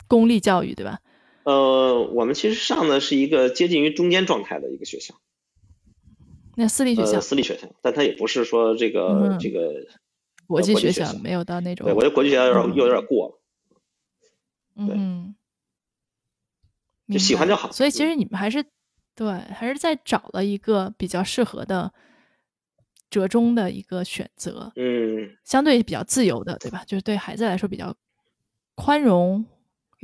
[0.07, 0.99] 公立教育对吧？
[1.43, 5.15] 呃，我们其实上的是一个接近于中间状态的一个学校，
[6.55, 9.85] 那私立学校呃，、私立学校，但它也不是说这个、嗯这个
[10.47, 13.39] 国际学校校没有到那种对，，我觉得国际学校有点、嗯又有点过了。
[14.75, 15.35] 对嗯，
[17.09, 18.63] 就喜欢就好所以其实你们还是
[19.13, 21.93] 对，还是在找了一个比较适合的
[23.09, 26.83] 折中的一个选择，嗯，相对比较自由的，对吧？
[26.87, 27.95] 就是对孩子来说比较
[28.75, 29.45] 宽容，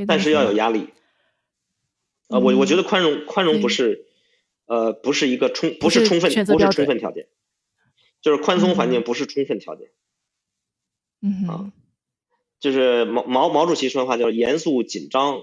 [0.08, 0.90] 但是要有压力。
[2.30, 4.06] 呃，我我觉得嗯宽容宽容不是，
[4.66, 7.28] 呃，不是一个充不是充分不是充分条件，
[8.22, 9.88] 就是宽松环境嗯不是充分条件。
[9.88, 9.92] 啊
[11.22, 11.72] 嗯哼，
[12.62, 15.42] 就是毛毛毛主席说的话叫严肃紧张，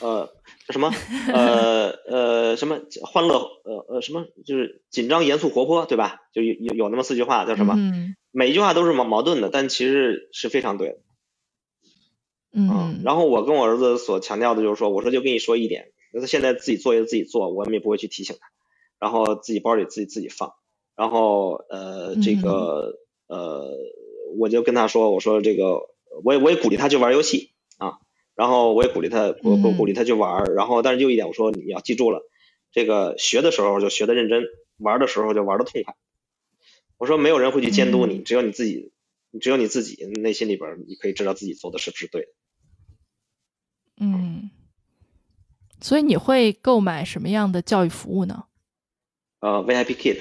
[0.00, 0.32] 呃，
[0.70, 0.90] 什么
[1.32, 6.22] 呃呃什么欢乐呃呃什么就是紧张严肃活泼对吧？
[6.32, 7.74] 就有有有那么四句话叫什么？
[7.76, 10.98] 嗯每一句话都是矛矛盾的，但其实是非常对的。
[12.52, 18.48] 嗯，，然后我跟我儿子所强调的就是说，我说就跟你说一点，那他现在自己作业自己做，我们也不会去提醒他，
[18.98, 20.54] 然后自己包里自己自己放，
[20.96, 23.70] 然后呃这个呃
[24.38, 25.90] 我就跟他说，我说这个
[26.24, 27.98] 我也我也鼓励他去玩游戏啊，
[28.34, 32.22] 然后我也鼓励他我我嗯鼓励他去玩儿，然后但是就一点我说你要记住了，
[32.72, 34.42] 这个学的时候就学的认真，
[34.78, 35.94] 玩的时候就玩的痛快。
[36.96, 38.24] 我说没有人会去监督你，嗯。
[38.24, 38.90] 只有你自己，
[39.38, 42.28] 只有你自己内心里边你可以知道自己做的是不是对的。
[43.98, 44.50] 嗯，
[45.80, 48.44] 所以你会购买什么样的教育服务呢？
[49.40, 50.18] 呃，VIP Kid，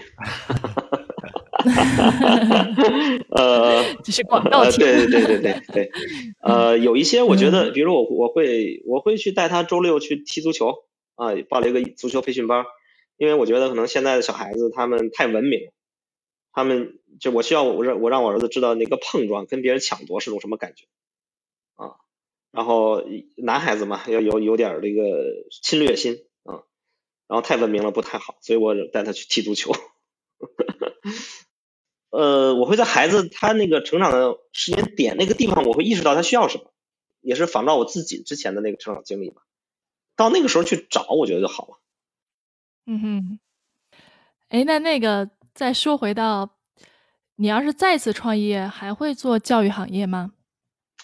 [3.31, 5.91] 呃，这是广告呃，对对对对对对，
[6.43, 10.83] 呃，有一些我觉得，比如我我会我会去带他周六去踢足球
[11.15, 12.65] 啊，报了一个足球培训班，
[13.17, 15.71] 因为我觉得可能现在的小孩子他们太文明，
[16.51, 20.85] 他们就我需要我让我让我儿子知道那个碰撞跟别人抢夺是种什么感觉。
[21.75, 21.95] 啊，
[22.55, 23.03] 然后
[23.35, 25.03] 男孩子嘛要有有点儿这个
[25.61, 26.63] 侵略心啊，
[27.27, 29.73] 然后太文明了不太好，所以我带他去踢足球。
[32.11, 36.71] 呃，我会在孩子他那个成长的时间点那个地方，我会意识到他需要什么，
[37.19, 39.41] 也是仿照我自己之前的那个成长经历吧。
[40.15, 41.81] 到那个时候去找，我觉得就好了。
[42.85, 43.39] 嗯哼，
[44.47, 46.55] 哎，那那个再说回到，
[47.35, 50.31] 你要是再次创业，还会做教育行业吗？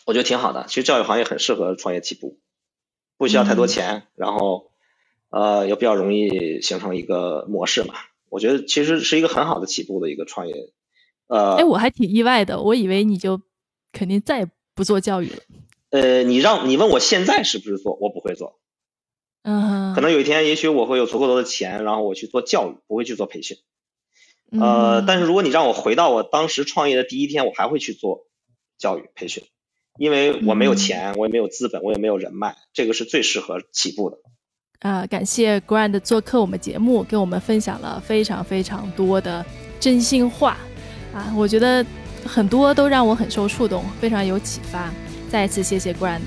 [0.05, 0.65] 我觉得挺好的。
[0.67, 2.39] 其实教育行业很适合创业起步，
[3.17, 4.71] 不需要太多嗯钱，然后
[5.29, 7.95] 呃也比较容易形成一个模式嘛。
[8.29, 10.53] 我觉得其实是一个很好的起步的一个创业。
[11.27, 13.41] 呃，哎，我还挺意外的，我以为你就
[13.91, 15.37] 肯定再也不做教育了。
[15.89, 18.59] 呃，你让你问我现在是不是做，我不会做。
[19.43, 23.57] 嗯哼，可能有一天，也许我会有足够多的钱，然后我去做教育，不会去做培训。
[24.51, 28.27] 呃，嗯但是如果你让我回到我当时创业的第一天，我还会去做
[28.77, 29.43] 教育培训，
[29.97, 34.17] 因为我没有嗯钱，我也没有资本，我也没有人脉，这个是最适合起步的。
[34.79, 39.45] 啊、感谢 Grand 做客我们节目，跟我们分享了非常非常多的
[39.79, 40.57] 真心话
[41.13, 41.85] 啊，我觉得
[42.25, 44.91] 很多都让我很受触动，非常有启发。
[45.29, 46.21] 再一次谢谢 Grand。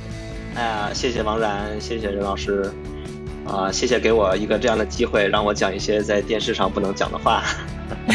[0.54, 2.72] 哎呀，谢谢王然，谢谢任老师，
[3.46, 7.42] 啊、谢谢给我一个这样的机会，让我讲一些在电视上不能讲的话。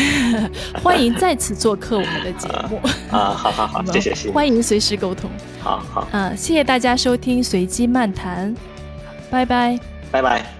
[0.83, 2.81] 欢迎再次做客我们的节目，
[3.11, 5.29] 啊，好好好， 谢谢谢谢，欢迎随时沟通。
[5.59, 8.53] 好好，啊，谢谢大家收听随机漫谈，
[9.29, 9.79] 拜拜。
[10.11, 10.58] 拜拜。